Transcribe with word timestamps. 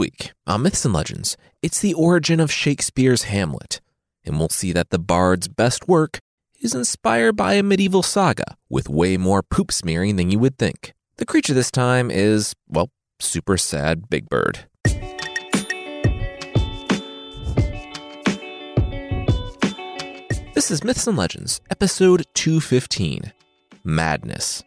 week 0.00 0.32
on 0.46 0.62
Myths 0.62 0.86
and 0.86 0.94
Legends, 0.94 1.36
it's 1.60 1.78
the 1.78 1.92
origin 1.92 2.40
of 2.40 2.50
Shakespeare's 2.50 3.24
Hamlet, 3.24 3.82
and 4.24 4.38
we'll 4.38 4.48
see 4.48 4.72
that 4.72 4.88
the 4.88 4.98
bard's 4.98 5.46
best 5.46 5.88
work 5.88 6.20
is 6.58 6.74
inspired 6.74 7.36
by 7.36 7.52
a 7.52 7.62
medieval 7.62 8.02
saga 8.02 8.56
with 8.70 8.88
way 8.88 9.18
more 9.18 9.42
poop 9.42 9.70
smearing 9.70 10.16
than 10.16 10.30
you 10.30 10.38
would 10.38 10.56
think. 10.56 10.94
The 11.18 11.26
creature 11.26 11.52
this 11.52 11.70
time 11.70 12.10
is, 12.10 12.54
well, 12.66 12.88
super 13.18 13.58
sad 13.58 14.08
Big 14.08 14.26
Bird. 14.30 14.60
This 20.54 20.70
is 20.70 20.82
Myths 20.82 21.06
and 21.06 21.18
Legends, 21.18 21.60
episode 21.70 22.24
215 22.32 23.34
Madness. 23.84 24.62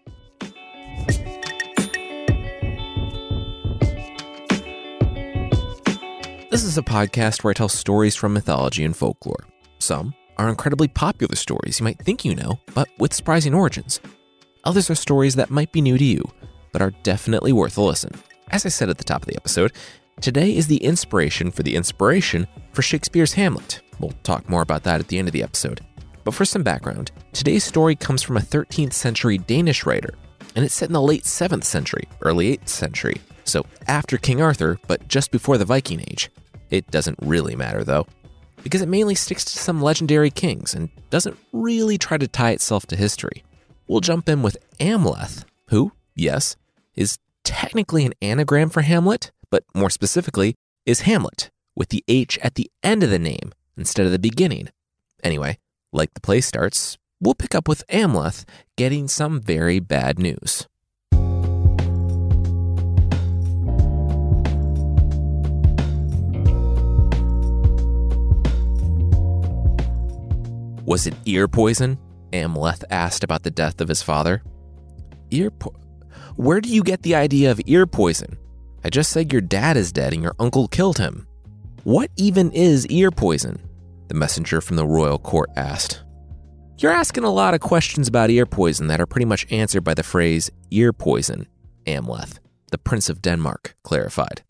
This 6.54 6.66
is 6.66 6.78
a 6.78 6.84
podcast 6.84 7.44
where 7.44 7.50
I 7.50 7.56
tell 7.56 7.68
stories 7.68 8.16
from 8.16 8.32
mythology 8.32 8.84
and 8.84 8.96
folklore. 8.96 9.48
Some 9.80 10.14
are 10.38 10.50
incredibly 10.50 10.88
popular 10.88 11.36
stories 11.36 11.80
you 11.80 11.84
might 11.84 11.98
think 11.98 12.24
you 12.24 12.36
know, 12.36 12.60
but 12.76 12.88
with 13.00 13.12
surprising 13.12 13.56
origins. 13.56 14.00
Others 14.64 14.92
are 14.92 14.96
stories 14.96 15.34
that 15.34 15.50
might 15.50 15.72
be 15.72 15.82
new 15.82 15.98
to 15.98 16.04
you, 16.04 16.24
but 16.72 16.84
are 16.84 16.92
definitely 17.02 17.54
worth 17.54 17.76
a 17.80 17.82
listen. 17.82 18.12
As 18.52 18.68
I 18.68 18.70
said 18.70 18.88
at 18.92 19.00
the 19.00 19.04
top 19.04 19.24
of 19.24 19.28
the 19.28 19.36
episode, 19.36 19.72
today 20.22 20.56
is 20.56 20.68
the 20.68 20.78
inspiration 20.78 21.50
for 21.50 21.64
the 21.64 21.76
inspiration 21.76 22.46
for 22.72 22.84
Shakespeare's 22.84 23.34
Hamlet. 23.34 23.82
We'll 24.00 24.14
talk 24.22 24.48
more 24.48 24.62
about 24.62 24.84
that 24.84 25.00
at 25.00 25.08
the 25.08 25.18
end 25.18 25.28
of 25.28 25.32
the 25.32 25.42
episode. 25.42 25.82
But 26.24 26.36
for 26.36 26.46
some 26.46 26.62
background, 26.62 27.12
today's 27.32 27.64
story 27.64 27.96
comes 27.96 28.22
from 28.22 28.38
a 28.38 28.42
13th 28.42 28.94
century 28.94 29.40
Danish 29.40 29.88
writer, 29.88 30.14
and 30.56 30.64
it's 30.64 30.76
set 30.76 30.90
in 30.90 30.94
the 30.94 31.02
late 31.02 31.24
7th 31.24 31.64
century, 31.64 32.08
early 32.22 32.56
8th 32.56 32.70
century, 32.70 33.16
so 33.44 33.66
after 33.88 34.20
King 34.20 34.40
Arthur, 34.40 34.80
but 34.86 35.08
just 35.08 35.32
before 35.32 35.58
the 35.58 35.66
Viking 35.66 36.02
Age. 36.02 36.30
It 36.74 36.90
doesn't 36.90 37.20
really 37.22 37.56
matter 37.56 37.84
though, 37.84 38.08
because 38.64 38.82
it 38.82 38.90
mainly 38.90 39.14
sticks 39.14 39.46
to 39.46 39.60
some 39.60 39.80
legendary 39.80 40.32
kings 40.32 40.74
and 40.74 40.90
doesn't 41.12 41.38
really 41.52 42.00
try 42.00 42.18
to 42.18 42.28
tie 42.28 42.50
itself 42.50 42.88
to 42.88 42.96
history. 42.96 43.44
We'll 43.88 44.00
jump 44.00 44.28
in 44.28 44.42
with 44.42 44.58
Amleth, 44.80 45.44
who, 45.68 45.92
yes, 46.16 46.56
is 46.96 47.20
technically 47.44 48.08
an 48.08 48.14
anagram 48.24 48.70
for 48.72 48.82
Hamlet, 48.82 49.32
but 49.52 49.64
more 49.76 49.92
specifically, 49.92 50.56
is 50.84 51.02
Hamlet, 51.02 51.52
with 51.76 51.90
the 51.90 52.04
H 52.08 52.40
at 52.40 52.56
the 52.56 52.72
end 52.82 53.04
of 53.04 53.12
the 53.12 53.20
name 53.20 53.54
instead 53.78 54.08
of 54.08 54.12
the 54.12 54.18
beginning. 54.18 54.70
Anyway, 55.24 55.60
like 55.92 56.16
the 56.16 56.22
play 56.22 56.42
starts, 56.42 56.98
we'll 57.22 57.36
pick 57.36 57.54
up 57.54 57.68
with 57.68 57.86
Amleth 57.88 58.46
getting 58.78 59.08
some 59.08 59.40
very 59.40 59.80
bad 59.80 60.18
news. 60.18 60.68
Was 70.86 71.08
it 71.08 71.14
ear 71.26 71.48
poison? 71.48 71.98
Amleth 72.32 72.84
asked 72.90 73.24
about 73.24 73.44
the 73.44 73.52
death 73.52 73.80
of 73.80 73.88
his 73.88 74.02
father. 74.02 74.44
Ear 75.32 75.50
po- 75.52 75.76
Where 76.36 76.60
do 76.62 76.70
you 76.70 76.84
get 76.84 77.04
the 77.04 77.16
idea 77.16 77.52
of 77.52 77.62
ear 77.66 77.86
poison? 77.86 78.38
I 78.84 78.90
just 78.90 79.12
said 79.12 79.32
your 79.32 79.42
dad 79.42 79.78
is 79.78 79.92
dead 79.92 80.14
and 80.14 80.22
your 80.22 80.36
uncle 80.40 80.68
killed 80.68 80.98
him. 80.98 81.28
What 81.84 82.10
even 82.18 82.52
is 82.52 82.86
ear 82.88 83.12
poison? 83.12 83.60
The 84.10 84.16
messenger 84.16 84.62
from 84.62 84.76
the 84.76 84.86
royal 84.86 85.20
court 85.20 85.50
asked. 85.56 86.04
You're 86.80 86.92
asking 86.92 87.24
a 87.24 87.30
lot 87.32 87.54
of 87.54 87.62
questions 87.62 88.08
about 88.08 88.30
ear 88.30 88.46
poison 88.46 88.88
that 88.88 89.00
are 89.00 89.06
pretty 89.06 89.26
much 89.26 89.50
answered 89.52 89.84
by 89.84 89.94
the 89.94 90.04
phrase 90.04 90.52
ear 90.72 90.92
poison, 90.92 91.48
Amleth, 91.86 92.40
the 92.72 92.78
Prince 92.78 93.10
of 93.10 93.22
Denmark, 93.22 93.76
clarified. 93.84 94.44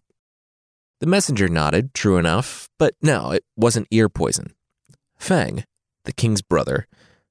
The 1.00 1.06
messenger 1.08 1.48
nodded, 1.48 1.94
true 1.94 2.18
enough, 2.18 2.70
but 2.80 2.96
no, 3.02 3.32
it 3.32 3.44
wasn't 3.56 3.88
ear 3.92 4.10
poison. 4.10 4.54
Feng, 5.18 5.64
the 6.06 6.14
king's 6.14 6.42
brother, 6.42 6.88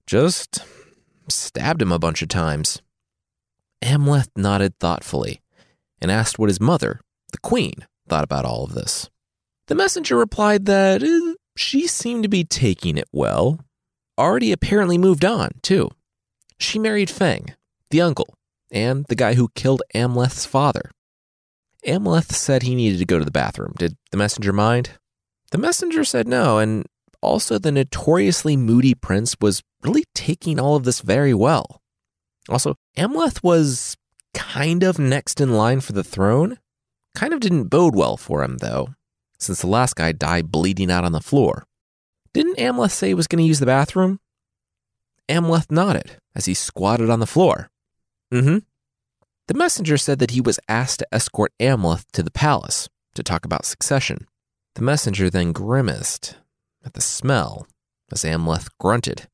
just 0.06 0.64
stabbed 1.28 1.82
him 1.82 1.92
a 1.92 1.98
bunch 1.98 2.22
of 2.22 2.28
times. 2.28 2.82
Amleth 3.82 4.28
nodded 4.36 4.78
thoughtfully 4.78 5.40
and 6.00 6.10
asked 6.10 6.38
what 6.38 6.48
his 6.48 6.60
mother, 6.60 7.00
the 7.32 7.38
queen, 7.38 7.86
thought 8.08 8.24
about 8.24 8.44
all 8.44 8.64
of 8.64 8.74
this. 8.74 9.10
The 9.66 9.74
messenger 9.74 10.16
replied 10.16 10.66
that 10.66 11.02
eh, 11.02 11.34
she 11.56 11.86
seemed 11.86 12.22
to 12.24 12.28
be 12.28 12.44
taking 12.44 12.96
it 12.96 13.08
well. 13.12 13.60
Already 14.18 14.52
apparently 14.52 14.98
moved 14.98 15.24
on, 15.24 15.50
too. 15.62 15.90
She 16.58 16.78
married 16.78 17.10
Feng, 17.10 17.54
the 17.90 18.02
uncle, 18.02 18.34
and 18.70 19.04
the 19.08 19.14
guy 19.14 19.34
who 19.34 19.48
killed 19.54 19.82
Amleth's 19.94 20.46
father. 20.46 20.90
Amleth 21.86 22.32
said 22.32 22.62
he 22.62 22.74
needed 22.74 22.98
to 22.98 23.04
go 23.04 23.18
to 23.18 23.24
the 23.24 23.30
bathroom. 23.30 23.74
Did 23.76 23.96
the 24.10 24.16
messenger 24.16 24.52
mind? 24.52 24.90
The 25.50 25.58
messenger 25.58 26.04
said 26.04 26.28
no, 26.28 26.58
and 26.58 26.86
also 27.22 27.58
the 27.58 27.72
notoriously 27.72 28.56
moody 28.56 28.94
prince 28.94 29.36
was 29.40 29.62
really 29.82 30.04
taking 30.14 30.58
all 30.60 30.76
of 30.76 30.84
this 30.84 31.00
very 31.00 31.32
well. 31.32 31.80
Also, 32.48 32.74
Amleth 32.96 33.42
was 33.42 33.96
kind 34.34 34.82
of 34.82 34.98
next 34.98 35.40
in 35.40 35.52
line 35.52 35.80
for 35.80 35.92
the 35.92 36.04
throne. 36.04 36.58
Kind 37.14 37.32
of 37.32 37.40
didn't 37.40 37.64
bode 37.64 37.94
well 37.94 38.16
for 38.16 38.42
him, 38.42 38.58
though, 38.58 38.88
since 39.38 39.60
the 39.60 39.66
last 39.66 39.96
guy 39.96 40.12
died 40.12 40.50
bleeding 40.50 40.90
out 40.90 41.04
on 41.04 41.12
the 41.12 41.20
floor. 41.20 41.66
Didn't 42.32 42.58
Amleth 42.58 42.92
say 42.92 43.08
he 43.08 43.14
was 43.14 43.26
going 43.26 43.42
to 43.42 43.48
use 43.48 43.60
the 43.60 43.66
bathroom? 43.66 44.18
Amleth 45.28 45.70
nodded 45.70 46.16
as 46.34 46.46
he 46.46 46.54
squatted 46.54 47.10
on 47.10 47.20
the 47.20 47.26
floor. 47.26 47.70
Mm 48.32 48.42
hmm. 48.42 48.58
The 49.48 49.54
messenger 49.54 49.98
said 49.98 50.18
that 50.20 50.30
he 50.30 50.40
was 50.40 50.58
asked 50.68 51.00
to 51.00 51.06
escort 51.12 51.52
Amleth 51.60 52.04
to 52.12 52.22
the 52.22 52.30
palace 52.30 52.88
to 53.14 53.22
talk 53.22 53.44
about 53.44 53.66
succession. 53.66 54.26
The 54.74 54.82
messenger 54.82 55.28
then 55.28 55.52
grimaced 55.52 56.36
at 56.84 56.94
the 56.94 57.00
smell 57.00 57.66
as 58.10 58.24
Amleth 58.24 58.68
grunted. 58.78 59.28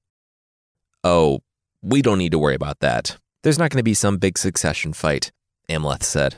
Oh, 1.04 1.41
we 1.82 2.03
don't 2.03 2.19
need 2.19 2.32
to 2.32 2.38
worry 2.38 2.54
about 2.54 2.81
that. 2.81 3.16
There's 3.42 3.59
not 3.59 3.70
going 3.70 3.78
to 3.78 3.84
be 3.84 3.94
some 3.94 4.19
big 4.19 4.36
succession 4.36 4.92
fight, 4.92 5.31
Amleth 5.69 6.03
said. 6.03 6.36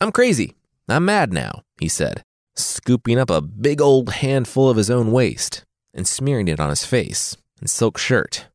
I'm 0.00 0.12
crazy. 0.12 0.54
I'm 0.88 1.04
mad 1.04 1.32
now, 1.32 1.62
he 1.80 1.88
said, 1.88 2.22
scooping 2.54 3.18
up 3.18 3.30
a 3.30 3.40
big 3.40 3.80
old 3.80 4.10
handful 4.10 4.68
of 4.68 4.76
his 4.76 4.90
own 4.90 5.10
waste 5.12 5.64
and 5.94 6.06
smearing 6.06 6.48
it 6.48 6.60
on 6.60 6.68
his 6.68 6.84
face 6.84 7.36
and 7.60 7.70
silk 7.70 7.96
shirt. 7.96 8.48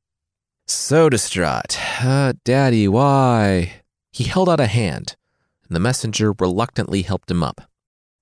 So 0.67 1.09
distraught. 1.09 1.79
Uh, 2.03 2.33
Daddy, 2.45 2.87
why? 2.87 3.81
He 4.11 4.25
held 4.25 4.49
out 4.49 4.59
a 4.59 4.67
hand, 4.67 5.16
and 5.67 5.75
the 5.75 5.79
messenger 5.79 6.33
reluctantly 6.33 7.01
helped 7.01 7.31
him 7.31 7.43
up. 7.43 7.61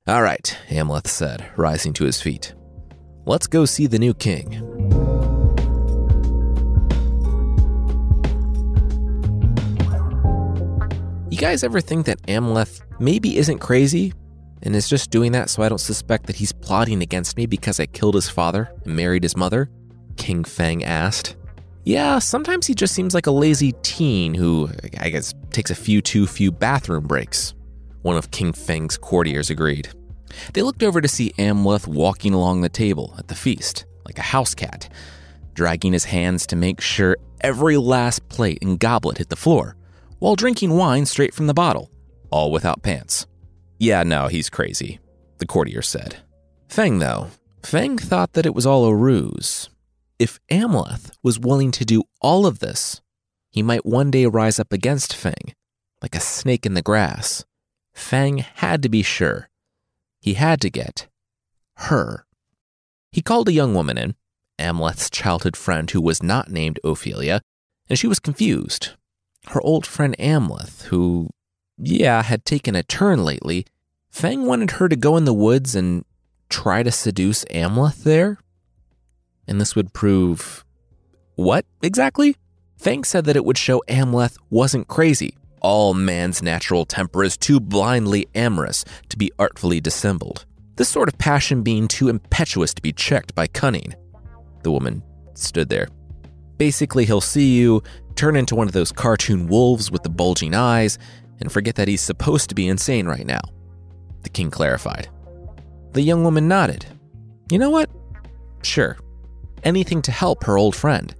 All 0.07 0.21
right, 0.21 0.57
Amleth 0.69 1.07
said, 1.07 1.51
rising 1.57 1.91
to 1.93 2.05
his 2.05 2.21
feet. 2.21 2.53
Let's 3.27 3.45
go 3.45 3.65
see 3.65 3.87
the 3.87 3.99
new 3.99 4.13
king. 4.13 4.53
You 11.29 11.37
guys 11.37 11.65
ever 11.65 11.81
think 11.81 12.05
that 12.05 12.21
Amleth 12.27 12.83
maybe 13.01 13.37
isn't 13.37 13.59
crazy 13.59 14.13
and 14.63 14.73
is 14.73 14.87
just 14.87 15.11
doing 15.11 15.33
that 15.33 15.49
so 15.49 15.61
I 15.61 15.67
don't 15.67 15.77
suspect 15.77 16.27
that 16.27 16.37
he's 16.37 16.53
plotting 16.53 17.01
against 17.01 17.35
me 17.35 17.45
because 17.45 17.81
I 17.81 17.85
killed 17.87 18.15
his 18.15 18.29
father 18.29 18.73
and 18.85 18.95
married 18.95 19.23
his 19.23 19.35
mother? 19.35 19.69
King 20.15 20.45
Feng 20.45 20.85
asked. 20.85 21.35
Yeah, 21.83 22.19
sometimes 22.19 22.65
he 22.65 22.73
just 22.73 22.95
seems 22.95 23.13
like 23.13 23.27
a 23.27 23.31
lazy 23.31 23.73
teen 23.83 24.35
who, 24.35 24.69
I 25.01 25.09
guess, 25.09 25.33
takes 25.51 25.69
a 25.69 25.75
few 25.75 26.01
too 26.01 26.27
few 26.27 26.49
bathroom 26.49 27.05
breaks. 27.05 27.53
One 28.03 28.15
of 28.15 28.31
King 28.31 28.53
Feng's 28.53 28.97
courtiers 28.97 29.49
agreed. 29.49 29.89
They 30.53 30.61
looked 30.61 30.83
over 30.83 31.01
to 31.01 31.07
see 31.07 31.33
Amleth 31.37 31.87
walking 31.87 32.33
along 32.33 32.61
the 32.61 32.69
table 32.69 33.15
at 33.17 33.27
the 33.27 33.35
feast, 33.35 33.85
like 34.05 34.17
a 34.17 34.23
house 34.23 34.53
cat, 34.55 34.89
dragging 35.53 35.93
his 35.93 36.05
hands 36.05 36.45
to 36.47 36.55
make 36.55 36.81
sure 36.81 37.17
every 37.41 37.77
last 37.77 38.27
plate 38.29 38.59
and 38.61 38.79
goblet 38.79 39.17
hit 39.17 39.29
the 39.29 39.35
floor, 39.35 39.75
while 40.19 40.35
drinking 40.35 40.75
wine 40.75 41.05
straight 41.05 41.33
from 41.33 41.47
the 41.47 41.53
bottle, 41.53 41.91
all 42.29 42.51
without 42.51 42.83
pants. 42.83 43.27
Yeah, 43.79 44.03
no, 44.03 44.27
he's 44.27 44.49
crazy, 44.49 44.99
the 45.37 45.45
courtier 45.45 45.81
said. 45.81 46.17
Feng, 46.67 46.99
though, 46.99 47.27
Feng 47.63 47.97
thought 47.97 48.33
that 48.33 48.45
it 48.45 48.55
was 48.55 48.65
all 48.65 48.85
a 48.85 48.95
ruse. 48.95 49.69
If 50.19 50.39
Amleth 50.49 51.11
was 51.21 51.39
willing 51.39 51.71
to 51.71 51.85
do 51.85 52.03
all 52.21 52.45
of 52.45 52.59
this, 52.59 53.01
he 53.51 53.61
might 53.61 53.85
one 53.85 54.09
day 54.09 54.25
rise 54.25 54.59
up 54.59 54.73
against 54.73 55.15
Feng, 55.15 55.53
like 56.01 56.15
a 56.15 56.19
snake 56.19 56.65
in 56.65 56.73
the 56.73 56.81
grass. 56.81 57.45
Feng 57.93 58.37
had 58.37 58.81
to 58.83 58.89
be 58.89 59.03
sure. 59.03 59.49
He 60.19 60.33
had 60.33 60.61
to 60.61 60.69
get 60.69 61.07
her. 61.77 62.25
He 63.11 63.21
called 63.21 63.47
a 63.47 63.53
young 63.53 63.73
woman 63.73 63.97
in, 63.97 64.15
Amleth's 64.59 65.09
childhood 65.09 65.55
friend 65.55 65.89
who 65.89 66.01
was 66.01 66.23
not 66.23 66.49
named 66.49 66.79
Ophelia, 66.83 67.41
and 67.89 67.97
she 67.97 68.07
was 68.07 68.19
confused. 68.19 68.91
Her 69.47 69.61
old 69.61 69.85
friend 69.85 70.15
Amleth, 70.19 70.83
who 70.85 71.29
yeah, 71.77 72.23
had 72.23 72.43
taken 72.43 72.75
a 72.75 72.83
turn 72.83 73.23
lately, 73.23 73.65
Fang 74.09 74.45
wanted 74.45 74.71
her 74.71 74.89
to 74.89 74.95
go 74.95 75.15
in 75.15 75.25
the 75.25 75.33
woods 75.33 75.75
and 75.75 76.03
try 76.49 76.83
to 76.83 76.91
seduce 76.91 77.45
Amleth 77.45 78.03
there? 78.03 78.39
And 79.47 79.61
this 79.61 79.75
would 79.75 79.93
prove. 79.93 80.65
What 81.35 81.65
exactly? 81.81 82.35
Fang 82.77 83.03
said 83.03 83.25
that 83.25 83.35
it 83.35 83.45
would 83.45 83.57
show 83.57 83.83
Amleth 83.87 84.37
wasn't 84.49 84.87
crazy, 84.87 85.37
All 85.67 85.93
man's 85.93 86.41
natural 86.41 86.85
temper 86.85 87.25
is 87.25 87.35
too 87.35 87.59
blindly 87.59 88.25
amorous 88.33 88.85
to 89.09 89.17
be 89.17 89.33
artfully 89.37 89.81
dissembled, 89.81 90.45
this 90.77 90.87
sort 90.87 91.09
of 91.09 91.17
passion 91.17 91.61
being 91.61 91.89
too 91.89 92.07
impetuous 92.07 92.73
to 92.73 92.81
be 92.81 92.93
checked 92.93 93.35
by 93.35 93.47
cunning. 93.47 93.93
The 94.63 94.71
woman 94.71 95.03
stood 95.33 95.67
there. 95.67 95.89
Basically, 96.55 97.03
he'll 97.03 97.19
see 97.19 97.57
you, 97.57 97.83
turn 98.15 98.37
into 98.37 98.55
one 98.55 98.67
of 98.67 98.73
those 98.73 98.93
cartoon 98.93 99.47
wolves 99.47 99.91
with 99.91 100.03
the 100.03 100.09
bulging 100.09 100.55
eyes, 100.55 100.99
and 101.41 101.51
forget 101.51 101.75
that 101.75 101.89
he's 101.89 101.99
supposed 101.99 102.47
to 102.47 102.55
be 102.55 102.69
insane 102.69 103.05
right 103.05 103.25
now. 103.25 103.41
The 104.21 104.29
king 104.29 104.49
clarified. 104.49 105.09
The 105.91 106.01
young 106.01 106.23
woman 106.23 106.47
nodded. 106.47 106.85
You 107.51 107.59
know 107.59 107.71
what? 107.71 107.89
Sure. 108.63 108.97
Anything 109.65 110.01
to 110.03 110.13
help 110.13 110.45
her 110.45 110.57
old 110.57 110.77
friend. 110.77 111.13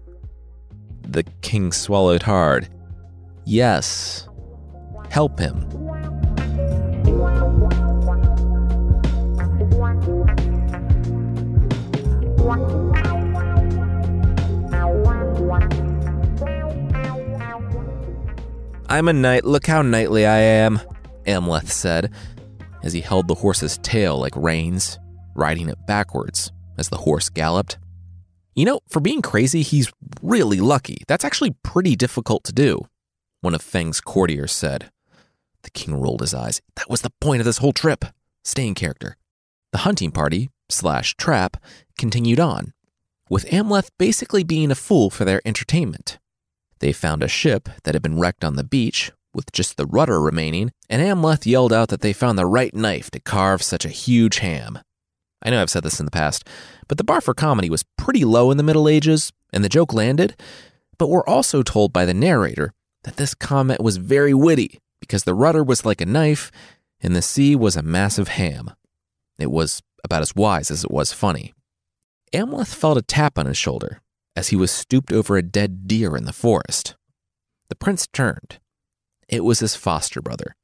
The 1.02 1.24
king 1.42 1.74
swallowed 1.74 2.24
hard. 2.24 2.70
Yes. 3.44 4.27
Help 5.10 5.40
him. 5.40 5.68
I'm 18.90 19.08
a 19.10 19.14
knight, 19.14 19.44
look 19.44 19.68
how 19.68 19.82
knightly 19.82 20.26
I 20.26 20.38
am, 20.38 20.80
Amleth 21.26 21.68
said, 21.68 22.12
as 22.84 22.94
he 22.94 23.02
held 23.02 23.28
the 23.28 23.36
horse's 23.36 23.78
tail 23.80 24.18
like 24.18 24.36
reins, 24.36 24.98
riding 25.36 25.68
it 25.68 25.78
backwards 25.86 26.52
as 26.78 26.90
the 26.90 26.98
horse 26.98 27.30
galloped. 27.30 27.78
You 28.56 28.66
know, 28.66 28.80
for 28.88 29.02
being 29.02 29.22
crazy, 29.22 29.62
he's 29.62 29.92
really 30.22 30.60
lucky. 30.60 31.04
That's 31.08 31.26
actually 31.26 31.52
pretty 31.64 31.96
difficult 31.96 32.44
to 32.46 32.54
do, 32.54 32.88
one 33.42 33.54
of 33.54 33.62
Feng's 33.62 34.02
courtiers 34.02 34.52
said. 34.52 34.90
The 35.68 35.72
king 35.72 36.00
rolled 36.00 36.22
his 36.22 36.34
eyes. 36.34 36.62
That 36.78 36.90
was 36.90 37.02
the 37.02 37.12
point 37.20 37.42
of 37.42 37.46
this 37.46 37.58
whole 37.58 37.74
trip. 37.74 38.06
Stay 38.46 38.66
in 38.66 38.74
character. 38.74 39.18
The 39.74 39.80
hunting 39.80 40.12
party, 40.12 40.50
slash 40.70 41.14
trap, 41.18 41.58
continued 41.98 42.40
on, 42.40 42.72
with 43.30 43.46
Amleth 43.48 43.90
basically 44.00 44.46
being 44.46 44.72
a 44.72 44.76
fool 44.76 45.10
for 45.10 45.26
their 45.26 45.42
entertainment. 45.44 46.20
They 46.80 46.94
found 46.94 47.22
a 47.22 47.28
ship 47.28 47.68
that 47.84 47.96
had 47.96 48.02
been 48.02 48.18
wrecked 48.18 48.46
on 48.46 48.56
the 48.56 48.64
beach, 48.64 49.12
with 49.34 49.52
just 49.52 49.76
the 49.76 49.86
rudder 49.86 50.22
remaining, 50.22 50.72
and 50.90 51.02
Amleth 51.02 51.46
yelled 51.46 51.74
out 51.74 51.90
that 51.90 52.00
they 52.00 52.14
found 52.14 52.38
the 52.38 52.46
right 52.46 52.74
knife 52.74 53.12
to 53.12 53.20
carve 53.20 53.62
such 53.62 53.84
a 53.84 53.90
huge 53.90 54.38
ham. 54.38 54.80
I 55.42 55.50
know 55.50 55.62
I've 55.62 55.70
said 55.70 55.84
this 55.84 56.00
in 56.00 56.06
the 56.06 56.12
past, 56.12 56.48
but 56.88 56.98
the 56.98 57.04
bar 57.04 57.20
for 57.20 57.34
comedy 57.34 57.70
was 57.70 57.84
pretty 57.98 58.24
low 58.24 58.52
in 58.52 58.58
the 58.58 58.64
Middle 58.64 58.88
Ages, 58.88 59.34
and 59.52 59.66
the 59.66 59.70
joke 59.70 59.94
landed. 59.94 60.38
But 60.98 61.10
we're 61.10 61.28
also 61.28 61.62
told 61.62 61.92
by 61.92 62.06
the 62.06 62.14
narrator 62.14 62.72
that 63.04 63.18
this 63.18 63.36
comment 63.36 63.82
was 63.82 63.98
very 63.98 64.34
witty 64.34 64.80
because 65.08 65.24
the 65.24 65.34
rudder 65.34 65.64
was 65.64 65.86
like 65.86 66.02
a 66.02 66.06
knife 66.06 66.52
and 67.00 67.16
the 67.16 67.22
sea 67.22 67.56
was 67.56 67.78
a 67.78 67.82
massive 67.82 68.28
ham. 68.28 68.72
It 69.40 69.52
was 69.52 69.82
about 70.04 70.22
as 70.22 70.36
wise 70.36 70.70
as 70.70 70.84
it 70.84 70.92
was 70.92 71.14
funny. 71.14 71.54
Amleth 72.34 72.74
felt 72.74 72.98
a 72.98 73.02
tap 73.02 73.40
on 73.40 73.46
his 73.46 73.58
shoulder 73.58 74.02
as 74.36 74.50
he 74.50 74.56
was 74.56 74.72
stooped 74.72 75.12
over 75.12 75.38
a 75.38 75.42
dead 75.42 75.88
deer 75.88 76.16
in 76.18 76.26
the 76.26 76.34
forest. 76.34 76.96
The 77.70 77.76
prince 77.76 78.08
turned. 78.08 78.60
It 79.28 79.44
was 79.44 79.60
his 79.60 79.76
foster 79.76 80.22
brother, 80.22 80.56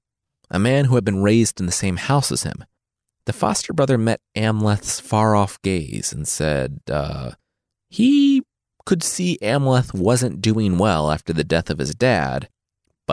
a 0.50 0.60
man 0.60 0.86
who 0.86 0.96
had 0.96 1.04
been 1.04 1.24
raised 1.24 1.60
in 1.60 1.66
the 1.66 1.72
same 1.72 1.98
house 1.98 2.32
as 2.32 2.44
him. 2.44 2.66
The 3.26 3.34
foster 3.34 3.74
brother 3.74 3.98
met 3.98 4.22
Amleth's 4.36 5.00
far 5.00 5.36
off 5.36 5.62
gaze 5.62 6.12
and 6.12 6.28
said, 6.28 6.82
uh, 6.90 7.32
he 7.90 8.44
could 8.86 9.04
see 9.04 9.38
Amleth 9.42 9.94
wasn't 9.94 10.42
doing 10.42 10.78
well 10.78 11.12
after 11.12 11.32
the 11.32 11.44
death 11.44 11.70
of 11.70 11.80
his 11.80 11.96
dad, 11.96 12.50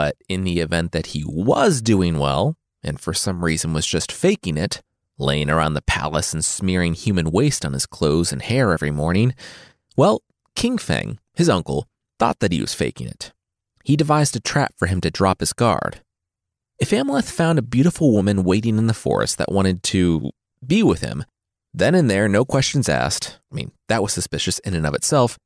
but 0.00 0.16
in 0.30 0.44
the 0.44 0.60
event 0.60 0.92
that 0.92 1.08
he 1.08 1.22
was 1.26 1.82
doing 1.82 2.18
well, 2.18 2.56
and 2.82 2.98
for 2.98 3.12
some 3.12 3.44
reason 3.44 3.74
was 3.74 3.84
just 3.84 4.10
faking 4.10 4.56
it, 4.56 4.80
laying 5.18 5.50
around 5.50 5.74
the 5.74 5.82
palace 5.82 6.32
and 6.32 6.42
smearing 6.42 6.94
human 6.94 7.30
waste 7.30 7.66
on 7.66 7.74
his 7.74 7.84
clothes 7.84 8.32
and 8.32 8.40
hair 8.40 8.72
every 8.72 8.90
morning, 8.90 9.34
well, 9.98 10.22
King 10.56 10.78
Feng, 10.78 11.18
his 11.34 11.50
uncle, 11.50 11.86
thought 12.18 12.38
that 12.38 12.50
he 12.50 12.62
was 12.62 12.72
faking 12.72 13.08
it. 13.08 13.34
He 13.84 13.94
devised 13.94 14.34
a 14.34 14.40
trap 14.40 14.72
for 14.78 14.86
him 14.86 15.02
to 15.02 15.10
drop 15.10 15.40
his 15.40 15.52
guard. 15.52 16.00
If 16.78 16.92
Amleth 16.92 17.30
found 17.30 17.58
a 17.58 17.72
beautiful 17.76 18.10
woman 18.10 18.42
waiting 18.42 18.78
in 18.78 18.86
the 18.86 18.94
forest 18.94 19.36
that 19.36 19.52
wanted 19.52 19.82
to 19.82 20.30
be 20.66 20.82
with 20.82 21.02
him, 21.02 21.26
then 21.74 21.94
and 21.94 22.10
there, 22.10 22.26
no 22.26 22.46
questions 22.46 22.88
asked. 22.88 23.38
I 23.52 23.54
mean, 23.54 23.72
that 23.88 24.02
was 24.02 24.14
suspicious 24.14 24.60
in 24.60 24.72
and 24.72 24.86
of 24.86 24.94
itself. 24.94 25.38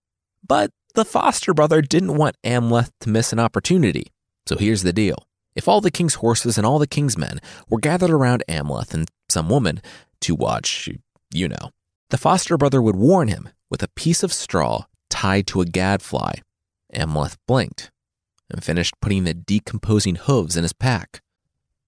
But 0.47 0.71
the 0.95 1.05
foster 1.05 1.53
brother 1.53 1.83
didn't 1.83 2.15
want 2.15 2.37
Amleth 2.45 2.93
to 3.01 3.09
miss 3.09 3.33
an 3.33 3.41
opportunity. 3.41 4.13
So 4.47 4.57
here's 4.57 4.83
the 4.83 4.93
deal. 4.93 5.27
If 5.55 5.69
all 5.69 5.81
the 5.81 5.91
king's 5.91 6.15
horses 6.15 6.59
and 6.59 6.67
all 6.67 6.79
the 6.79 6.87
king's 6.87 7.17
men 7.17 7.41
were 7.69 7.79
gathered 7.79 8.11
around 8.11 8.43
Amleth 8.49 8.93
and 8.93 9.09
some 9.29 9.49
woman 9.49 9.81
to 10.23 10.35
watch, 10.35 10.89
you 11.33 11.49
know, 11.49 11.71
the 12.11 12.19
foster 12.19 12.57
brother 12.57 12.83
would 12.83 12.97
warn 12.97 13.29
him 13.29 13.49
with 13.71 13.83
a 13.83 13.89
piece 13.89 14.23
of 14.23 14.33
straw 14.33 14.85
tied 15.11 15.47
to 15.49 15.61
a 15.61 15.65
gadfly. 15.65 16.35
Amleth 16.93 17.37
blinked 17.47 17.91
and 18.51 18.63
finished 18.63 18.95
putting 19.01 19.25
the 19.25 19.35
decomposing 19.35 20.17
hooves 20.17 20.57
in 20.57 20.63
his 20.63 20.73
pack. 20.73 21.23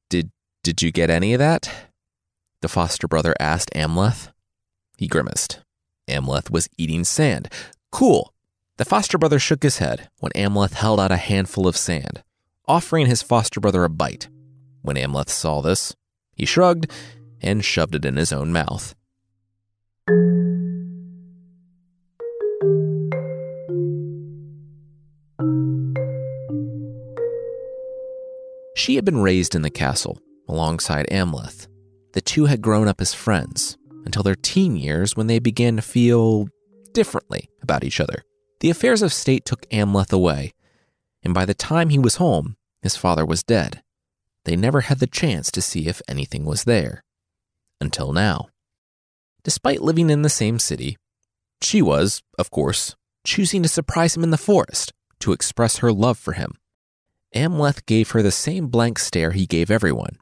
Did 0.09 0.31
did 0.63 0.83
you 0.83 0.91
get 0.91 1.11
any 1.11 1.33
of 1.33 1.39
that? 1.39 1.73
The 2.63 2.69
foster 2.69 3.07
brother 3.07 3.35
asked 3.39 3.71
Amleth. 3.75 4.33
He 4.97 5.07
grimaced. 5.07 5.61
Amleth 6.09 6.51
was 6.51 6.69
eating 6.79 7.05
sand. 7.05 7.53
Cool. 7.93 8.33
The 8.79 8.85
foster 8.85 9.19
brother 9.19 9.39
shook 9.39 9.63
his 9.63 9.79
head 9.79 10.09
when 10.19 10.33
Amleth 10.33 10.75
held 10.75 10.99
out 10.99 11.13
a 11.13 11.17
handful 11.17 11.67
of 11.67 11.77
sand, 11.77 12.23
offering 12.69 13.07
his 13.07 13.23
foster 13.23 13.61
brother 13.61 13.85
a 13.85 13.91
bite. 13.91 14.29
When 14.83 14.97
Amleth 14.97 15.31
saw 15.31 15.61
this, 15.63 15.95
he 16.35 16.45
shrugged 16.45 16.91
and 17.41 17.65
shoved 17.65 17.95
it 17.95 18.05
in 18.05 18.17
his 18.17 18.33
own 18.33 18.53
mouth. 18.53 18.95
She 28.77 28.95
had 28.97 29.05
been 29.05 29.19
raised 29.19 29.55
in 29.55 29.63
the 29.63 29.71
castle 29.71 30.21
alongside 30.49 31.07
Amleth. 31.11 31.67
The 32.13 32.21
two 32.21 32.45
had 32.47 32.63
grown 32.63 32.89
up 32.89 33.01
as 33.01 33.15
friends 33.15 33.77
until 34.05 34.23
their 34.23 34.37
teen 34.37 34.77
years 34.77 35.17
when 35.17 35.27
they 35.27 35.39
began 35.39 35.77
to 35.77 35.83
feel 35.83 36.49
differently 36.93 37.51
about 37.63 37.85
each 37.85 38.01
other. 38.01 38.23
The 38.61 38.71
affairs 38.71 39.03
of 39.03 39.13
state 39.13 39.45
took 39.45 39.69
Amleth 39.71 40.13
away, 40.13 40.53
and 41.27 41.35
by 41.35 41.45
the 41.45 41.55
time 41.55 41.89
he 41.89 41.99
was 41.99 42.17
home, 42.17 42.57
his 42.83 42.97
father 42.97 43.27
was 43.27 43.43
dead. 43.43 43.83
They 44.45 44.55
never 44.55 44.83
had 44.83 45.01
the 45.01 45.09
chance 45.09 45.51
to 45.51 45.61
see 45.61 45.89
if 45.89 46.01
anything 46.07 46.45
was 46.45 46.63
there. 46.63 47.03
Until 47.81 48.13
now. 48.13 48.47
Despite 49.43 49.83
living 49.83 50.09
in 50.09 50.23
the 50.23 50.29
same 50.29 50.61
city, 50.61 50.97
she 51.61 51.83
was, 51.83 52.23
of 52.39 52.53
course, 52.53 52.95
choosing 53.25 53.65
to 53.65 53.69
surprise 53.69 54.17
him 54.17 54.23
in 54.23 54.31
the 54.31 54.39
forest 54.39 54.93
to 55.19 55.33
express 55.33 55.79
her 55.79 55.93
love 55.93 56.17
for 56.17 56.35
him. 56.35 56.53
Amleth 57.35 57.85
gave 57.87 58.11
her 58.11 58.23
the 58.23 58.31
same 58.31 58.69
blank 58.69 58.97
stare 58.97 59.33
he 59.33 59.47
gave 59.47 59.69
everyone. 59.69 60.19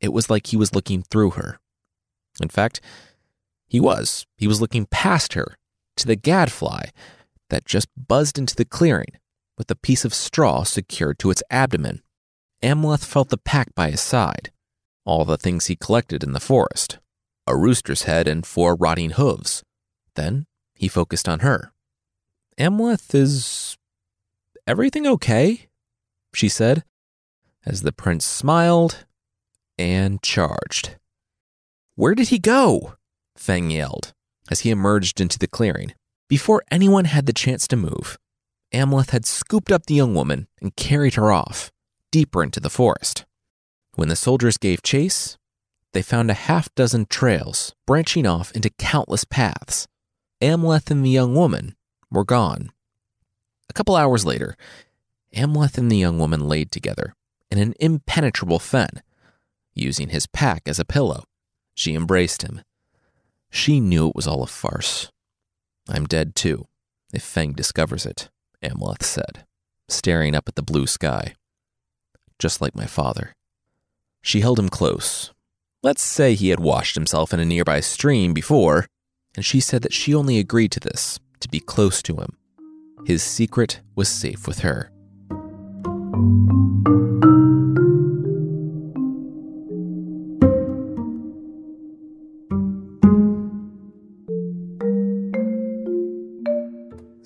It 0.00 0.14
was 0.14 0.30
like 0.30 0.46
he 0.46 0.56
was 0.56 0.74
looking 0.74 1.02
through 1.02 1.32
her. 1.32 1.58
In 2.40 2.48
fact, 2.48 2.80
he 3.66 3.80
was. 3.80 4.24
He 4.38 4.48
was 4.48 4.62
looking 4.62 4.86
past 4.86 5.34
her 5.34 5.58
to 5.96 6.06
the 6.06 6.16
gadfly 6.16 6.86
that 7.50 7.66
just 7.66 7.88
buzzed 7.94 8.38
into 8.38 8.56
the 8.56 8.64
clearing 8.64 9.18
with 9.58 9.70
a 9.70 9.76
piece 9.76 10.04
of 10.04 10.14
straw 10.14 10.62
secured 10.62 11.18
to 11.18 11.30
its 11.30 11.42
abdomen. 11.50 12.02
Amleth 12.62 13.04
felt 13.04 13.28
the 13.28 13.36
pack 13.36 13.74
by 13.74 13.90
his 13.90 14.00
side, 14.00 14.50
all 15.04 15.24
the 15.24 15.36
things 15.36 15.66
he 15.66 15.76
collected 15.76 16.22
in 16.22 16.32
the 16.32 16.40
forest 16.40 16.98
a 17.48 17.56
rooster's 17.56 18.02
head 18.02 18.28
and 18.28 18.44
four 18.44 18.74
rotting 18.74 19.10
hooves. 19.10 19.62
Then 20.16 20.44
he 20.74 20.86
focused 20.86 21.26
on 21.26 21.40
her. 21.40 21.72
Amleth, 22.58 23.14
is 23.14 23.78
everything 24.66 25.06
okay? 25.06 25.68
she 26.34 26.50
said, 26.50 26.84
as 27.64 27.80
the 27.80 27.92
prince 27.92 28.26
smiled 28.26 29.06
and 29.78 30.22
charged. 30.22 30.96
Where 31.94 32.14
did 32.14 32.28
he 32.28 32.38
go? 32.38 32.96
Fang 33.34 33.70
yelled 33.70 34.12
as 34.50 34.60
he 34.60 34.70
emerged 34.70 35.20
into 35.20 35.38
the 35.38 35.48
clearing. 35.48 35.94
Before 36.28 36.62
anyone 36.70 37.06
had 37.06 37.24
the 37.24 37.32
chance 37.32 37.66
to 37.68 37.76
move, 37.76 38.18
Amleth 38.72 39.10
had 39.10 39.24
scooped 39.24 39.72
up 39.72 39.86
the 39.86 39.94
young 39.94 40.14
woman 40.14 40.46
and 40.60 40.76
carried 40.76 41.14
her 41.14 41.32
off, 41.32 41.72
deeper 42.10 42.42
into 42.42 42.60
the 42.60 42.70
forest. 42.70 43.24
When 43.94 44.08
the 44.08 44.16
soldiers 44.16 44.58
gave 44.58 44.82
chase, 44.82 45.38
they 45.92 46.02
found 46.02 46.30
a 46.30 46.34
half 46.34 46.72
dozen 46.74 47.06
trails 47.06 47.74
branching 47.86 48.26
off 48.26 48.52
into 48.52 48.70
countless 48.70 49.24
paths. 49.24 49.88
Amleth 50.40 50.90
and 50.90 51.04
the 51.04 51.10
young 51.10 51.34
woman 51.34 51.74
were 52.10 52.24
gone. 52.24 52.70
A 53.70 53.72
couple 53.72 53.96
hours 53.96 54.24
later, 54.24 54.56
Amleth 55.34 55.78
and 55.78 55.90
the 55.90 55.96
young 55.96 56.18
woman 56.18 56.46
laid 56.46 56.70
together 56.70 57.14
in 57.50 57.58
an 57.58 57.74
impenetrable 57.80 58.58
fen, 58.58 59.02
using 59.74 60.10
his 60.10 60.26
pack 60.26 60.62
as 60.66 60.78
a 60.78 60.84
pillow. 60.84 61.24
She 61.74 61.94
embraced 61.94 62.42
him. 62.42 62.62
She 63.50 63.80
knew 63.80 64.08
it 64.08 64.16
was 64.16 64.26
all 64.26 64.42
a 64.42 64.46
farce. 64.46 65.10
I'm 65.88 66.06
dead 66.06 66.34
too, 66.34 66.66
if 67.12 67.22
Feng 67.22 67.52
discovers 67.52 68.04
it, 68.04 68.28
Amleth 68.62 69.02
said, 69.02 69.44
staring 69.88 70.34
up 70.34 70.48
at 70.48 70.54
the 70.54 70.62
blue 70.62 70.86
sky. 70.86 71.34
just 72.38 72.60
like 72.60 72.76
my 72.76 72.86
father. 72.86 73.34
She 74.22 74.40
held 74.40 74.58
him 74.58 74.68
close. 74.68 75.32
Let's 75.82 76.02
say 76.02 76.34
he 76.34 76.50
had 76.50 76.60
washed 76.60 76.94
himself 76.94 77.32
in 77.32 77.40
a 77.40 77.44
nearby 77.44 77.80
stream 77.80 78.32
before, 78.32 78.86
and 79.34 79.44
she 79.44 79.60
said 79.60 79.82
that 79.82 79.92
she 79.92 80.14
only 80.14 80.38
agreed 80.38 80.70
to 80.72 80.80
this 80.80 81.18
to 81.40 81.48
be 81.48 81.60
close 81.60 82.02
to 82.02 82.16
him. 82.16 82.36
His 83.06 83.22
secret 83.22 83.80
was 83.94 84.08
safe 84.08 84.46
with 84.46 84.60
her. 84.60 84.90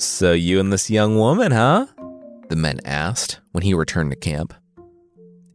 So, 0.02 0.32
you 0.32 0.58
and 0.58 0.72
this 0.72 0.90
young 0.90 1.16
woman, 1.16 1.52
huh? 1.52 1.86
The 2.48 2.56
men 2.56 2.80
asked 2.84 3.38
when 3.52 3.62
he 3.62 3.72
returned 3.72 4.10
to 4.10 4.16
camp. 4.16 4.52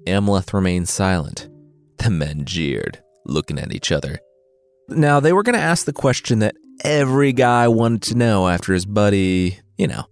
Amleth 0.05 0.53
remained 0.53 0.87
silent. 0.87 1.49
The 1.97 2.09
men 2.09 2.45
jeered, 2.45 3.03
looking 3.25 3.59
at 3.59 3.73
each 3.73 3.91
other. 3.91 4.19
Now, 4.87 5.19
they 5.19 5.33
were 5.33 5.43
going 5.43 5.57
to 5.57 5.61
ask 5.61 5.85
the 5.85 5.91
question 5.91 6.39
that 6.39 6.55
every 6.85 7.33
guy 7.33 7.67
wanted 7.67 8.03
to 8.03 8.15
know 8.15 8.47
after 8.47 8.73
his 8.73 8.85
buddy, 8.85 9.59
you 9.77 9.87
know. 9.87 10.05